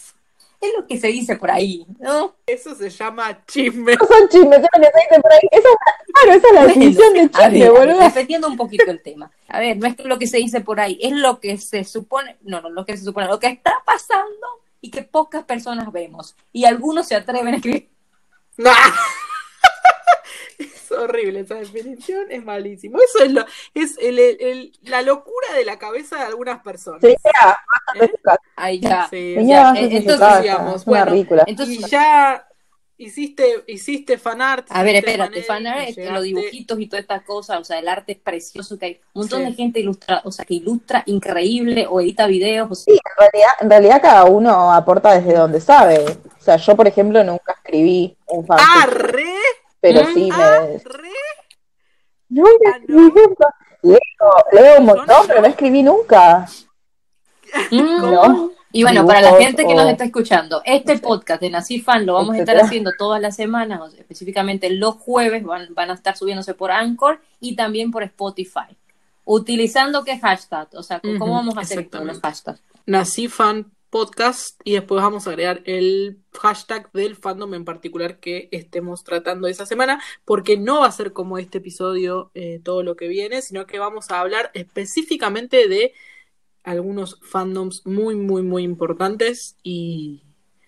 Es 0.59 0.71
lo 0.75 0.87
que 0.87 0.97
se 0.99 1.07
dice 1.07 1.35
por 1.35 1.51
ahí, 1.51 1.85
¿no? 1.99 2.35
Eso 2.47 2.73
se 2.73 2.89
llama 2.89 3.45
chisme. 3.45 3.95
No 3.95 4.07
son 4.07 4.27
chismes, 4.29 4.57
es 4.59 4.63
lo 4.73 4.81
que 4.81 4.91
se 4.91 5.07
dice 5.09 5.21
por 5.21 5.31
ahí. 5.31 5.47
Esa 5.51 5.67
es 5.69 5.75
la, 5.75 6.13
claro, 6.13 6.37
esa 6.37 6.47
es 6.47 6.53
la 6.53 6.59
Bueno, 6.61 6.67
definición 6.67 7.13
de 7.13 7.29
chisme, 7.29 7.69
boludo. 7.69 7.99
defendiendo 7.99 8.47
un 8.47 8.57
poquito 8.57 8.89
el 8.89 9.01
tema. 9.03 9.31
A 9.49 9.59
ver, 9.59 9.77
no 9.77 9.85
es 9.87 9.95
lo 10.03 10.17
que 10.17 10.25
se 10.27 10.37
dice 10.37 10.61
por 10.61 10.79
ahí, 10.79 10.97
es 11.01 11.11
lo 11.11 11.39
que 11.39 11.57
se 11.57 11.83
supone, 11.83 12.37
no, 12.41 12.61
no, 12.61 12.69
lo 12.69 12.85
que 12.85 12.97
se 12.97 13.03
supone, 13.03 13.27
lo 13.27 13.39
que 13.39 13.47
está 13.47 13.75
pasando 13.85 14.47
y 14.81 14.89
que 14.89 15.03
pocas 15.03 15.43
personas 15.43 15.91
vemos. 15.91 16.35
Y 16.51 16.65
algunos 16.65 17.07
se 17.07 17.15
atreven 17.15 17.53
a 17.53 17.57
escribir. 17.57 17.89
¡Nah! 18.57 18.71
Es 20.57 20.91
horrible 20.91 21.41
esa 21.41 21.55
definición, 21.55 22.25
es 22.31 22.43
malísimo. 22.43 22.97
Eso 22.97 23.23
es, 23.23 23.31
lo, 23.31 23.45
es 23.75 23.97
el- 23.99 24.17
el- 24.19 24.37
el- 24.41 24.71
la 24.83 25.01
locura 25.03 25.53
de 25.55 25.65
la 25.65 25.77
cabeza 25.77 26.15
de 26.17 26.23
algunas 26.23 26.61
personas. 26.63 27.01
Casa. 27.01 28.39
Ahí 28.55 28.79
ya. 28.79 29.07
Sí, 29.09 29.35
entonces, 29.37 30.17
casa. 30.19 30.41
digamos, 30.41 30.85
bueno, 30.85 31.05
ridícula. 31.05 31.43
Entonces, 31.45 31.75
y 31.79 31.83
ya 31.89 32.43
hiciste, 32.99 33.63
hiciste 33.67 34.17
fanart. 34.17 34.65
a 34.71 34.81
ver, 34.81 34.95
espérate, 34.95 35.43
fanart, 35.43 35.65
fanart, 35.75 35.89
este, 35.89 36.01
llegaste- 36.01 36.13
los 36.15 36.23
dibujitos 36.23 36.79
y 36.79 36.87
toda 36.87 36.99
esta 37.01 37.23
cosa, 37.23 37.59
o 37.59 37.63
sea, 37.63 37.77
el 37.77 37.87
arte 37.87 38.13
es 38.13 38.17
precioso, 38.17 38.79
que 38.79 38.85
hay 38.87 38.99
un 39.13 39.21
montón 39.21 39.41
Sí. 39.43 39.45
de 39.49 39.53
gente 39.53 39.79
ilustra, 39.81 40.21
o 40.23 40.31
sea, 40.31 40.45
que 40.45 40.55
ilustra 40.55 41.03
increíble 41.05 41.85
o 41.87 42.01
edita 42.01 42.25
videos, 42.25 42.71
o 42.71 42.73
sea, 42.73 42.95
Sí, 42.95 42.99
en 42.99 43.19
realidad, 43.19 43.51
en 43.61 43.69
realidad 43.69 44.01
cada 44.01 44.25
uno 44.25 44.73
aporta 44.73 45.19
desde 45.19 45.37
donde 45.37 45.61
sabe. 45.61 45.99
O 46.39 46.41
sea, 46.41 46.57
yo, 46.57 46.75
por 46.75 46.87
ejemplo, 46.87 47.23
nunca 47.23 47.51
escribí 47.53 48.17
un 48.27 48.47
fanfic, 48.47 48.67
¡Arre! 48.83 49.23
Pero 49.93 50.09
Mm, 50.09 50.13
sí 50.13 50.29
me... 50.31 50.43
¡Arre! 50.43 51.11
Nunca 52.29 52.71
Ah, 52.75 52.79
no. 52.87 53.11
Leo, 53.83 53.99
leo 54.51 54.79
un 54.79 54.85
montón, 54.85 55.07
no. 55.07 55.23
pero 55.27 55.41
no 55.41 55.47
escribí 55.47 55.83
nunca. 55.83 56.45
mm. 57.71 57.77
No. 58.11 58.51
Y 58.73 58.83
bueno, 58.83 59.05
para 59.07 59.21
la 59.21 59.35
gente 59.37 59.65
que 59.65 59.73
o- 59.73 59.75
nos 59.75 59.89
está 59.89 60.03
escuchando, 60.03 60.61
este 60.65 60.93
no 60.93 60.97
sé. 60.99 61.03
podcast 61.03 61.41
de 61.41 61.49
Nací 61.49 61.79
Fan 61.81 62.05
lo 62.05 62.15
vamos 62.15 62.35
a 62.35 62.39
estar 62.39 62.57
haciendo 62.57 62.91
todas 62.97 63.21
las 63.21 63.35
semanas, 63.35 63.79
o 63.81 63.89
sea, 63.89 64.01
específicamente 64.01 64.69
los 64.69 64.95
jueves 64.95 65.43
van, 65.43 65.73
van 65.73 65.89
a 65.89 65.93
estar 65.93 66.17
subiéndose 66.17 66.53
por 66.53 66.69
Anchor 66.71 67.21
y 67.39 67.55
también 67.55 67.91
por 67.91 68.03
Spotify. 68.03 68.75
Utilizando 69.23 70.03
qué 70.03 70.19
hashtag, 70.19 70.67
o 70.73 70.83
sea, 70.83 70.99
¿cómo 70.99 71.33
vamos 71.33 71.57
a 71.57 71.61
hacer 71.61 71.79
esto 71.79 71.99
de 71.99 72.05
los 72.05 72.19
hashtags? 72.19 72.61
Nací 72.85 73.29
fan 73.29 73.71
podcast 73.89 74.59
y 74.63 74.73
después 74.73 75.01
vamos 75.01 75.27
a 75.27 75.31
agregar 75.31 75.61
el 75.65 76.19
hashtag 76.33 76.91
del 76.91 77.15
fandom 77.15 77.53
en 77.53 77.65
particular 77.65 78.19
que 78.19 78.49
estemos 78.51 79.03
tratando 79.03 79.47
esa 79.47 79.65
semana, 79.65 80.01
porque 80.25 80.57
no 80.57 80.81
va 80.81 80.87
a 80.87 80.91
ser 80.91 81.13
como 81.13 81.37
este 81.37 81.59
episodio 81.59 82.31
eh, 82.33 82.59
todo 82.63 82.83
lo 82.83 82.95
que 82.95 83.07
viene, 83.07 83.41
sino 83.41 83.65
que 83.65 83.79
vamos 83.79 84.11
a 84.11 84.19
hablar 84.19 84.51
específicamente 84.53 85.67
de 85.67 85.93
algunos 86.63 87.19
fandoms 87.21 87.85
muy, 87.85 88.15
muy, 88.15 88.43
muy 88.43 88.63
importantes 88.63 89.55
y 89.63 90.23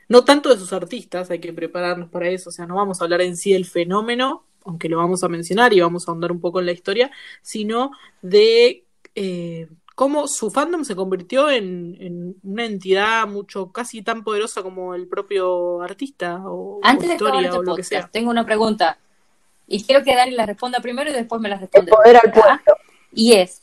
no 0.07 0.23
tanto 0.23 0.49
de 0.49 0.57
sus 0.57 0.73
artistas, 0.73 1.29
hay 1.29 1.39
que 1.39 1.53
prepararnos 1.53 2.09
para 2.09 2.29
eso, 2.29 2.49
o 2.49 2.53
sea, 2.53 2.65
no 2.65 2.75
vamos 2.75 2.99
a 2.99 3.03
hablar 3.03 3.21
en 3.21 3.37
sí 3.37 3.53
del 3.53 3.65
fenómeno, 3.65 4.43
aunque 4.63 4.89
lo 4.89 4.97
vamos 4.97 5.23
a 5.23 5.29
mencionar 5.29 5.73
y 5.73 5.81
vamos 5.81 6.07
a 6.07 6.11
ahondar 6.11 6.31
un 6.31 6.39
poco 6.39 6.59
en 6.59 6.65
la 6.67 6.71
historia, 6.71 7.11
sino 7.41 7.91
de 8.21 8.85
eh, 9.15 9.67
cómo 9.99 10.27
su 10.29 10.49
fandom 10.49 10.85
se 10.85 10.95
convirtió 10.95 11.49
en, 11.49 11.97
en 11.99 12.35
una 12.43 12.63
entidad 12.65 13.27
mucho, 13.27 13.71
casi 13.73 14.01
tan 14.01 14.23
poderosa 14.23 14.63
como 14.63 14.95
el 14.95 15.09
propio 15.09 15.81
artista 15.81 16.41
o, 16.45 16.79
Antes 16.81 17.09
o 17.09 17.09
de 17.09 17.15
acabar 17.15 17.43
historia 17.43 17.47
este 17.47 17.57
o 17.57 17.63
lo 17.63 17.75
que 17.75 17.83
sea. 17.83 18.07
tengo 18.09 18.29
una 18.31 18.45
pregunta. 18.45 18.97
Y 19.67 19.83
quiero 19.83 20.03
que 20.03 20.15
Dani 20.15 20.31
la 20.31 20.45
responda 20.45 20.79
primero 20.79 21.09
y 21.09 21.13
después 21.13 21.41
me 21.41 21.49
la 21.49 21.55
El 21.55 21.61
responde. 21.61 21.91
poder 21.91 22.15
al 22.17 22.31
pueblo. 22.31 22.75
Y 23.13 23.33
es, 23.33 23.61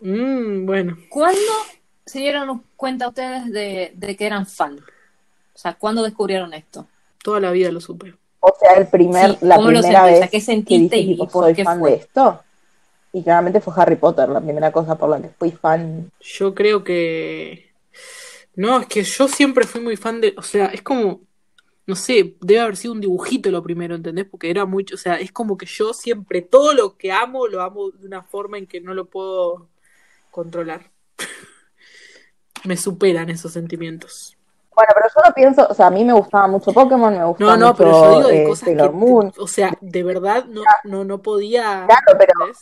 Mm, 0.00 0.66
bueno, 0.66 0.98
¿cuándo 1.08 1.52
se 2.04 2.18
dieron 2.20 2.62
cuenta 2.76 3.08
ustedes 3.08 3.50
de, 3.50 3.92
de 3.94 4.16
que 4.16 4.26
eran 4.26 4.46
fan? 4.46 4.78
O 4.78 5.58
sea, 5.58 5.74
¿cuándo 5.74 6.02
descubrieron 6.02 6.52
esto? 6.54 6.86
toda 7.22 7.40
la 7.40 7.50
vida 7.50 7.72
lo 7.72 7.80
supe. 7.80 8.14
O 8.40 8.54
sea, 8.60 8.74
el 8.74 8.88
primer, 8.88 9.32
Sí, 9.32 9.38
la 9.40 9.56
¿cómo 9.56 9.70
lo 9.70 9.80
primera 9.80 10.04
sentís? 10.04 10.20
vez 10.20 10.22
¿A 10.22 10.28
qué 10.28 10.40
que 10.40 10.40
sentiste 10.40 10.96
dije, 10.96 11.16
y, 11.22 11.26
por 11.26 11.44
soy 11.44 11.54
qué 11.54 11.64
fan 11.64 11.80
fue? 11.80 11.90
de 11.90 11.96
esto. 11.96 12.45
Y 13.12 13.22
claramente 13.22 13.60
fue 13.60 13.72
Harry 13.76 13.96
Potter 13.96 14.28
la 14.28 14.40
primera 14.40 14.70
cosa 14.70 14.96
por 14.96 15.08
la 15.08 15.20
que 15.20 15.28
fui 15.28 15.50
fan. 15.50 16.10
Yo 16.20 16.54
creo 16.54 16.84
que... 16.84 17.72
No, 18.54 18.80
es 18.80 18.86
que 18.86 19.02
yo 19.02 19.28
siempre 19.28 19.66
fui 19.66 19.80
muy 19.80 19.96
fan 19.96 20.20
de... 20.20 20.34
O 20.36 20.42
sea, 20.42 20.66
es 20.66 20.82
como... 20.82 21.20
No 21.86 21.94
sé, 21.94 22.34
debe 22.40 22.60
haber 22.60 22.76
sido 22.76 22.94
un 22.94 23.00
dibujito 23.00 23.50
lo 23.50 23.62
primero, 23.62 23.94
¿entendés? 23.94 24.26
Porque 24.26 24.50
era 24.50 24.64
mucho... 24.66 24.96
O 24.96 24.98
sea, 24.98 25.16
es 25.16 25.32
como 25.32 25.56
que 25.56 25.66
yo 25.66 25.94
siempre 25.94 26.42
todo 26.42 26.74
lo 26.74 26.96
que 26.96 27.12
amo 27.12 27.46
lo 27.46 27.62
amo 27.62 27.90
de 27.90 28.06
una 28.06 28.22
forma 28.22 28.58
en 28.58 28.66
que 28.66 28.80
no 28.80 28.92
lo 28.92 29.06
puedo 29.06 29.68
controlar. 30.30 30.90
Me 32.64 32.76
superan 32.76 33.30
esos 33.30 33.52
sentimientos. 33.52 34.36
Bueno, 34.76 34.92
pero 34.94 35.06
yo 35.08 35.26
no 35.26 35.34
pienso, 35.34 35.66
o 35.70 35.72
sea, 35.72 35.86
a 35.86 35.90
mí 35.90 36.04
me 36.04 36.12
gustaba 36.12 36.46
mucho 36.48 36.70
Pokémon, 36.70 37.16
me 37.16 37.24
gustaba 37.24 37.52
No, 37.52 37.56
no, 37.56 37.66
mucho 37.68 37.78
pero 37.78 37.90
yo 37.92 38.10
digo 38.18 38.28
de 38.28 38.42
eh, 38.42 38.46
cosas 38.46 38.66
Sailor 38.66 38.90
que, 39.32 39.40
o 39.40 39.46
sea, 39.46 39.78
de 39.80 40.02
verdad 40.02 40.44
no, 40.44 40.62
no, 40.84 41.02
no 41.02 41.22
podía. 41.22 41.86
Claro, 41.86 42.18
pero-. 42.18 42.52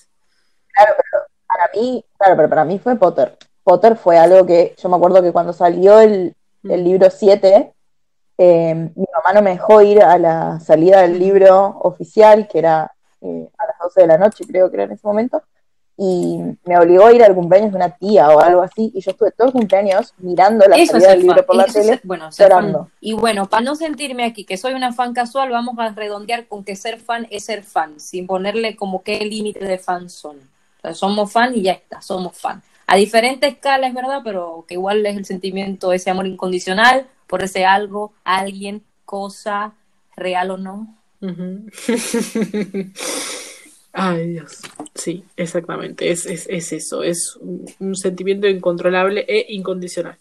Claro, 0.75 0.93
pero 0.97 1.25
para 1.47 1.71
mí, 1.75 2.05
claro, 2.19 2.37
pero 2.37 2.49
para 2.49 2.65
mí 2.65 2.79
fue 2.79 2.97
Potter. 2.97 3.37
Potter 3.63 3.97
fue 3.97 4.19
algo 4.19 4.45
que 4.45 4.75
yo 4.77 4.89
me 4.89 4.97
acuerdo 4.97 5.23
que 5.23 5.33
cuando 5.33 5.53
salió 5.53 6.01
el, 6.01 6.35
el 6.65 6.81
Mm. 6.81 6.85
libro 6.85 7.11
7, 7.11 7.73
eh, 8.39 8.75
mi 8.75 9.05
mamá 9.15 9.33
no 9.35 9.43
me 9.43 9.51
dejó 9.51 9.81
ir 9.83 10.03
a 10.03 10.19
la 10.19 10.59
salida 10.61 11.03
del 11.03 11.19
libro 11.19 11.79
oficial, 11.83 12.49
que 12.49 12.59
era 12.59 12.91
eh, 13.21 13.49
a 13.59 13.67
las 13.67 13.79
12 13.81 14.01
de 14.03 14.07
la 14.07 14.19
noche, 14.19 14.45
creo 14.47 14.69
que 14.71 14.77
era 14.77 14.85
en 14.85 14.93
ese 14.93 15.07
momento, 15.07 15.43
y 15.97 16.41
me 16.65 16.77
obligó 16.79 17.07
a 17.07 17.13
ir 17.13 17.23
al 17.23 17.35
cumpleaños 17.35 17.71
de 17.71 17.77
una 17.77 17.91
tía 17.91 18.29
o 18.31 18.41
algo 18.41 18.61
así, 18.63 18.91
y 18.95 19.01
yo 19.01 19.13
estuve 19.13 19.31
todo 19.31 19.47
el 19.47 19.53
cumpleaños 19.53 20.13
mirando 20.19 20.67
la 20.67 20.77
Eso 20.77 20.97
es 20.97 21.05
salida 21.05 21.11
del 21.11 21.21
libro 21.21 21.47
por 21.47 21.57
la 21.57 21.65
Eso 21.65 21.81
tele. 21.81 22.01
bueno, 22.03 22.29
llorando. 22.37 22.91
Y 23.01 23.13
bueno, 23.15 23.47
para 23.49 23.63
no 23.63 23.77
sentirme 23.77 24.25
aquí 24.25 24.45
que 24.45 24.57
soy 24.57 24.75
una 24.75 24.93
fan 24.93 25.15
casual, 25.15 25.51
vamos 25.51 25.79
a 25.79 25.91
redondear 25.91 26.49
con 26.49 26.65
que 26.65 26.77
ser 26.77 26.99
fan 26.99 27.27
es 27.31 27.45
ser 27.45 27.63
fan, 27.63 28.01
sin 28.01 28.27
ponerle 28.27 28.75
como 28.77 29.03
qué 29.03 29.19
límite 29.25 29.65
de 29.65 29.79
fan 29.79 30.11
son. 30.11 30.37
Sea, 30.85 30.95
somos 30.95 31.33
fan 31.33 31.55
y 31.55 31.63
ya 31.63 31.73
está, 31.73 32.03
somos 32.03 32.37
fan. 32.37 32.63
A 32.87 32.97
diferente 32.97 33.47
escala, 33.47 33.87
es 33.87 33.95
verdad, 33.95 34.21
pero 34.23 34.67
que 34.69 34.75
igual 34.75 35.05
es 35.07 35.17
el 35.17 35.25
sentimiento, 35.25 35.95
ese 35.95 36.11
amor 36.11 36.27
incondicional 36.27 37.07
por 37.27 37.43
ese 37.43 37.65
algo, 37.65 38.13
alguien, 38.23 38.85
cosa, 39.07 39.73
real 40.15 40.51
o 40.51 40.57
no. 40.59 40.95
Ujú. 41.23 41.67
Ay, 43.95 44.29
Dios. 44.29 44.59
Sí, 44.95 45.25
exactamente. 45.37 46.11
Es, 46.11 46.27
es, 46.27 46.47
es 46.51 46.73
eso. 46.73 47.03
Es 47.03 47.37
un, 47.37 47.65
un 47.79 47.95
sentimiento 47.95 48.47
incontrolable 48.47 49.25
e 49.27 49.47
incondicional. 49.55 50.19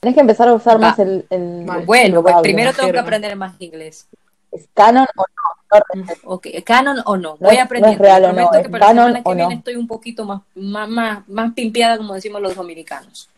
Tenés 0.00 0.14
que 0.14 0.20
empezar 0.20 0.46
a 0.46 0.54
usar 0.54 0.76
Va. 0.76 0.90
más 0.90 0.98
el, 1.00 1.26
el, 1.30 1.64
Mal. 1.64 1.80
el 1.80 1.86
Bueno, 1.86 2.22
pues 2.22 2.36
primero 2.42 2.72
tengo 2.72 2.92
que 2.92 2.98
aprender 2.98 3.34
más 3.34 3.60
inglés. 3.60 4.06
¿Es 4.52 4.68
canon 4.74 5.06
o 5.16 5.22
no? 5.22 5.57
No, 5.94 6.04
Ok, 6.24 6.46
canon 6.64 6.98
o 7.04 7.16
no, 7.16 7.30
No 7.32 7.36
voy 7.40 7.56
es- 7.56 7.62
aprendiendo. 7.62 7.98
no 8.02 8.04
es 8.04 8.10
real 8.10 8.24
o 8.24 8.32
no, 8.32 8.50
que 8.50 8.68
para 8.68 8.78
la 8.78 8.86
canon 8.86 9.04
semana 9.06 9.22
que 9.22 9.28
o 9.30 9.34
viene 9.34 9.54
no. 9.54 9.58
estoy 9.58 9.76
un 9.76 9.86
poquito 9.86 10.24
más, 10.24 10.40
más, 10.54 10.88
más, 10.88 11.28
más 11.28 11.52
pimpeada, 11.54 11.98
como 11.98 12.14
decimos 12.14 12.40
los 12.40 12.54
dominicanos. 12.54 13.28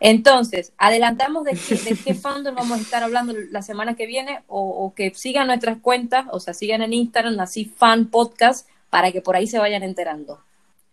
Entonces, 0.00 0.72
adelantamos 0.78 1.44
de 1.44 1.52
qué, 1.52 1.74
de 1.74 1.96
qué 1.96 2.14
fandom 2.14 2.54
vamos 2.54 2.78
a 2.78 2.80
estar 2.80 3.02
hablando 3.02 3.34
la 3.50 3.62
semana 3.62 3.96
que 3.96 4.06
viene 4.06 4.42
o, 4.46 4.60
o 4.62 4.94
que 4.94 5.12
sigan 5.14 5.48
nuestras 5.48 5.78
cuentas, 5.78 6.26
o 6.30 6.38
sea, 6.38 6.54
sigan 6.54 6.82
en 6.82 6.92
Instagram, 6.92 7.38
así 7.40 7.64
fan 7.64 8.06
podcast, 8.06 8.68
para 8.90 9.10
que 9.10 9.20
por 9.20 9.34
ahí 9.36 9.46
se 9.48 9.58
vayan 9.58 9.82
enterando. 9.82 10.40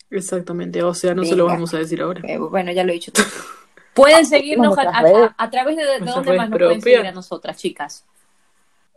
Exactamente. 0.10 0.82
O 0.84 0.94
sea, 0.94 1.14
no 1.14 1.24
se 1.24 1.36
lo 1.36 1.46
vamos 1.46 1.74
a 1.74 1.78
decir 1.78 2.02
ahora. 2.02 2.22
Eh, 2.28 2.38
bueno, 2.38 2.72
ya 2.72 2.84
lo 2.84 2.92
he 2.92 2.94
dicho 2.96 3.12
todo. 3.12 3.26
Pueden 3.94 4.26
seguirnos 4.26 4.76
a, 4.78 4.84
nuestras 4.84 4.96
a- 4.96 5.02
redes. 5.04 5.30
a- 5.38 5.44
a 5.44 5.50
través 5.52 5.78
de, 5.78 5.84
de 5.86 6.00
dónde 6.00 6.38
más 6.38 6.50
nos 6.50 6.60
pueden 6.60 6.82
seguir 6.82 7.06
a 7.06 7.12
nosotras, 7.12 7.58
chicas. 7.58 8.04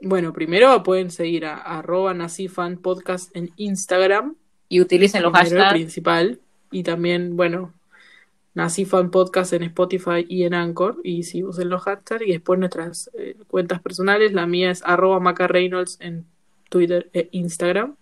Bueno, 0.01 0.33
primero 0.33 0.83
pueden 0.83 1.11
seguir 1.11 1.47
a 1.47 1.57
arroba 1.57 2.15
nacifan 2.15 2.79
podcast 2.79 3.35
en 3.37 3.51
Instagram. 3.57 4.37
Y 4.69 4.81
utilicen 4.81 5.23
los 5.23 5.33
hashtags. 5.33 5.73
principal. 5.73 6.41
Y 6.71 6.83
también, 6.83 7.37
bueno, 7.37 7.73
Nacifan 8.55 9.11
Podcast 9.11 9.53
en 9.53 9.63
Spotify 9.63 10.27
y 10.29 10.45
en 10.45 10.55
Anchor. 10.55 10.99
Y 11.05 11.23
si 11.23 11.43
usen 11.43 11.69
los 11.69 11.83
hashtags. 11.83 12.27
Y 12.27 12.33
después 12.33 12.59
nuestras 12.59 13.11
eh, 13.15 13.37
cuentas 13.49 13.81
personales. 13.81 14.33
La 14.33 14.47
mía 14.47 14.71
es 14.71 14.83
arroba 14.85 15.21
Maca 15.21 15.47
Reynolds 15.47 15.97
en 16.01 16.27
Twitter 16.69 17.09
e 17.13 17.29
Instagram. 17.33 17.97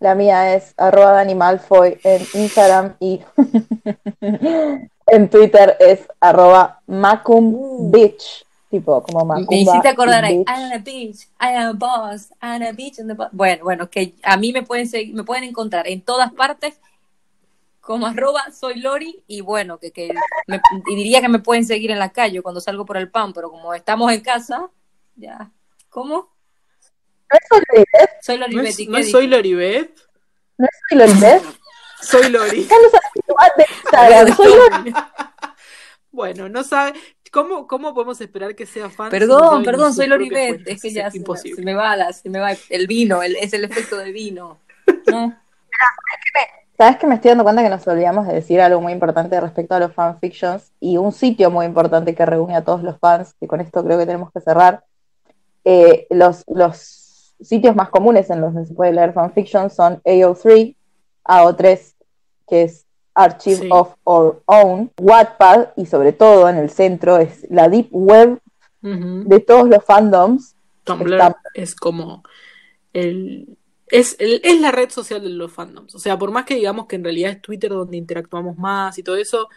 La 0.00 0.14
mía 0.14 0.54
es 0.54 0.74
arroba 0.76 1.12
Dani 1.12 1.34
Malfoy 1.34 1.98
en 2.04 2.22
Instagram 2.34 2.94
y 3.00 3.20
en 5.06 5.28
Twitter 5.28 5.76
es 5.80 6.06
arroba 6.20 6.80
Macum 6.86 7.90
Bitch. 7.90 8.46
Tipo, 8.70 9.02
como 9.02 9.24
Macumba. 9.24 9.50
Me 9.50 9.60
hiciste 9.60 9.88
acordar 9.88 10.24
ahí. 10.24 10.40
I 10.40 10.44
am 10.46 10.72
a 10.72 10.78
bitch, 10.78 11.22
I 11.40 11.54
am 11.56 11.68
a 11.70 11.72
boss, 11.72 12.30
I 12.42 12.56
am 12.56 12.62
a 12.62 12.72
bitch 12.72 12.98
in 12.98 13.08
the 13.08 13.14
boss. 13.14 13.28
Bueno, 13.32 13.64
bueno, 13.64 13.88
que 13.88 14.14
a 14.22 14.36
mí 14.36 14.52
me 14.52 14.62
pueden 14.62 14.86
seguir, 14.86 15.14
me 15.14 15.24
pueden 15.24 15.44
encontrar 15.44 15.88
en 15.88 16.02
todas 16.02 16.32
partes 16.32 16.78
como 17.80 18.06
arroba 18.06 18.50
soy 18.52 18.80
Lori 18.80 19.24
y 19.26 19.40
bueno, 19.40 19.78
que, 19.78 19.90
que 19.92 20.12
me- 20.46 20.60
y 20.90 20.94
diría 20.94 21.22
que 21.22 21.28
me 21.30 21.38
pueden 21.38 21.64
seguir 21.64 21.90
en 21.90 21.98
la 21.98 22.10
calle 22.10 22.42
cuando 22.42 22.60
salgo 22.60 22.84
por 22.84 22.98
el 22.98 23.10
pan, 23.10 23.32
pero 23.32 23.50
como 23.50 23.72
estamos 23.72 24.12
en 24.12 24.20
casa, 24.20 24.68
ya. 25.16 25.50
¿Cómo? 25.88 26.28
¿No 27.30 27.36
es 27.38 27.44
soy 27.50 27.60
Loribet? 27.66 28.20
Soy 28.20 28.36
Lori 28.38 28.86
¿No 28.88 29.02
soy 29.10 29.26
Loribet? 29.26 29.98
¿No 30.58 30.66
es 30.66 30.70
soy 30.88 30.98
Loribet? 30.98 31.42
Soy 32.00 32.28
Lori. 32.30 32.68
Soy 34.36 34.52
Lori. 34.54 34.94
Bueno, 36.10 36.48
no 36.48 36.64
sabe. 36.64 36.94
¿Cómo, 37.30 37.66
¿Cómo 37.66 37.94
podemos 37.94 38.20
esperar 38.20 38.54
que 38.54 38.66
sea 38.66 38.88
fan? 38.90 39.10
si 39.10 39.18
no 39.18 39.18
Perdón, 39.18 39.64
perdón, 39.64 39.94
soy 39.94 40.06
Lori 40.06 40.28
propias 40.28 40.40
Bet, 40.48 40.54
cuentas? 40.56 40.74
es 40.74 40.82
que 40.82 40.90
ya 40.92 41.10
se, 41.10 41.18
me- 41.18 41.20
imposible. 41.20 41.56
se 41.56 41.62
me 41.62 41.74
va 41.74 41.96
la, 41.96 42.12
se 42.12 42.30
me 42.30 42.38
va 42.38 42.50
el 42.70 42.86
vino, 42.86 43.22
el- 43.22 43.36
es 43.36 43.52
el 43.52 43.64
efecto 43.64 43.96
del 43.98 44.12
vino. 44.12 44.58
¿No? 45.06 45.34
¿Sabes 46.76 46.96
que 46.98 47.06
me 47.08 47.16
estoy 47.16 47.30
dando 47.30 47.42
cuenta 47.42 47.62
que 47.62 47.68
nos 47.70 47.86
olvidamos 47.88 48.26
de 48.28 48.34
decir 48.34 48.60
algo 48.60 48.80
muy 48.80 48.92
importante 48.92 49.40
respecto 49.40 49.74
a 49.74 49.80
los 49.80 49.92
fanfictions 49.92 50.70
y 50.78 50.96
un 50.96 51.10
sitio 51.12 51.50
muy 51.50 51.66
importante 51.66 52.14
que 52.14 52.24
reúne 52.24 52.54
a 52.54 52.62
todos 52.64 52.84
los 52.84 52.98
fans, 52.98 53.34
que 53.40 53.48
con 53.48 53.60
esto 53.60 53.82
creo 53.84 53.98
que 53.98 54.06
tenemos 54.06 54.30
que 54.32 54.40
cerrar? 54.40 54.84
Eh, 55.64 56.06
los, 56.10 56.44
los 56.46 57.34
sitios 57.40 57.74
más 57.74 57.88
comunes 57.88 58.30
en 58.30 58.40
los 58.40 58.54
que 58.54 58.64
se 58.64 58.74
puede 58.74 58.92
leer 58.92 59.12
fanfiction 59.12 59.70
son 59.70 60.00
AO3, 60.04 60.76
AO3, 61.24 61.94
que 62.48 62.62
es 62.62 62.86
Archive 63.14 63.56
Sí. 63.62 63.68
of 63.70 63.94
Our 64.04 64.42
Own, 64.46 64.90
Wattpad 65.00 65.68
y 65.76 65.86
sobre 65.86 66.12
todo 66.12 66.48
en 66.48 66.56
el 66.56 66.70
centro 66.70 67.18
es 67.18 67.46
la 67.50 67.68
deep 67.68 67.88
web 67.90 68.40
de 68.80 69.40
todos 69.40 69.68
los 69.68 69.84
fandoms. 69.84 70.54
Tumblr 70.84 71.12
Está- 71.14 71.36
es 71.54 71.74
como 71.74 72.22
el 72.92 73.56
es, 73.90 74.16
el- 74.18 74.40
es 74.44 74.60
la 74.60 74.70
red 74.70 74.90
social 74.90 75.22
de 75.22 75.30
los 75.30 75.50
fandoms. 75.50 75.94
O 75.94 75.98
sea, 75.98 76.18
por 76.18 76.30
más 76.30 76.44
que 76.44 76.54
digamos 76.54 76.86
que 76.86 76.96
en 76.96 77.04
realidad 77.04 77.30
es 77.32 77.40
Twitter 77.42 77.70
donde 77.70 77.96
interactuamos 77.96 78.58
más 78.58 78.98
y 78.98 79.02
todo 79.02 79.16
eso, 79.16 79.48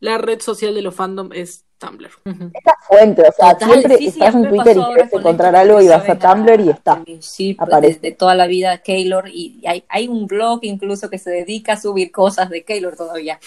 la 0.00 0.18
red 0.18 0.40
social 0.40 0.74
de 0.74 0.82
los 0.82 0.94
fandoms 0.94 1.34
es 1.36 1.64
Tumblr. 1.78 2.06
Es 2.24 2.64
la 2.64 2.76
fuente, 2.86 3.22
o 3.22 3.32
sea, 3.32 3.54
Total, 3.54 3.70
siempre 3.72 3.96
sí, 3.98 4.10
sí, 4.10 4.18
estás 4.20 4.34
mí 4.34 4.42
en 4.44 4.48
Twitter 4.48 4.76
y 4.76 4.82
quieres 4.84 5.10
con 5.10 5.20
encontrar 5.20 5.56
algo 5.56 5.80
y 5.82 5.88
vas 5.88 6.08
a. 6.08 6.18
Tumblr 6.18 6.60
y 6.60 6.70
está. 6.70 7.02
Sí, 7.04 7.18
Sí, 7.20 7.54
pues, 7.54 7.68
Aparece. 7.68 8.00
desde 8.00 8.16
toda 8.16 8.34
la 8.34 8.46
vida 8.46 8.78
Keylor 8.78 9.28
y 9.28 9.62
hay, 9.66 9.84
hay 9.88 10.08
un 10.08 10.26
blog 10.26 10.60
incluso 10.62 11.10
que 11.10 11.18
se 11.18 11.30
dedica 11.30 11.72
a 11.74 11.80
subir 11.80 12.10
cosas 12.12 12.48
de 12.50 12.64
Keylor 12.64 12.96
todavía. 12.96 13.38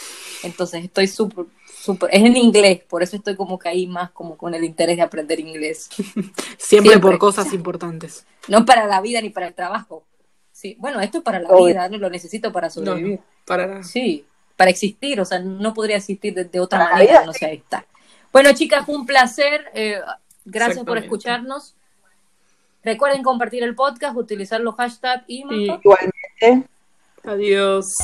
Entonces 0.43 0.83
estoy 0.83 1.07
súper, 1.07 1.45
súper, 1.67 2.09
es 2.13 2.21
en 2.23 2.35
inglés, 2.37 2.81
por 2.87 3.01
eso 3.01 3.15
estoy 3.15 3.35
como 3.35 3.57
que 3.57 3.69
ahí 3.69 3.87
más 3.87 4.11
como 4.11 4.37
con 4.37 4.53
el 4.53 4.63
interés 4.63 4.97
de 4.97 5.03
aprender 5.03 5.39
inglés. 5.39 5.89
Siempre, 5.91 6.31
Siempre. 6.57 6.99
por 6.99 7.17
cosas 7.17 7.53
importantes. 7.53 8.25
No 8.47 8.65
para 8.65 8.85
la 8.87 9.01
vida 9.01 9.21
ni 9.21 9.29
para 9.29 9.47
el 9.47 9.53
trabajo. 9.53 10.03
Sí, 10.51 10.75
bueno, 10.79 10.99
esto 11.01 11.19
es 11.19 11.23
para 11.23 11.39
la 11.39 11.49
Obvio. 11.49 11.65
vida, 11.67 11.87
no 11.89 11.97
lo 11.97 12.09
necesito 12.09 12.51
para 12.51 12.67
No, 12.67 12.73
sobrevivir. 12.73 13.19
no, 13.19 13.25
para 13.45 13.67
nada. 13.67 13.83
Sí, 13.83 14.25
para 14.57 14.69
existir, 14.69 15.21
o 15.21 15.25
sea, 15.25 15.39
no 15.39 15.73
podría 15.73 15.95
existir 15.97 16.33
de, 16.33 16.43
de 16.43 16.59
otra 16.59 16.79
manera 16.79 16.99
vida. 16.99 17.19
que 17.21 17.25
no 17.27 17.33
sea 17.33 17.51
esta. 17.51 17.85
Bueno, 18.33 18.51
chicas, 18.53 18.85
fue 18.85 18.95
un 18.95 19.05
placer. 19.05 19.71
eh, 19.73 20.01
gracias 20.43 20.83
por 20.83 20.97
escucharnos. 20.97 21.75
Recuerden 22.83 23.23
compartir 23.23 23.63
el 23.63 23.75
podcast, 23.75 24.15
utilizar 24.17 24.59
los 24.61 24.75
hashtags 24.75 25.23
y, 25.27 25.43
Y 25.49 25.71
Igualmente. 25.71 26.69
adiós. 27.23 27.95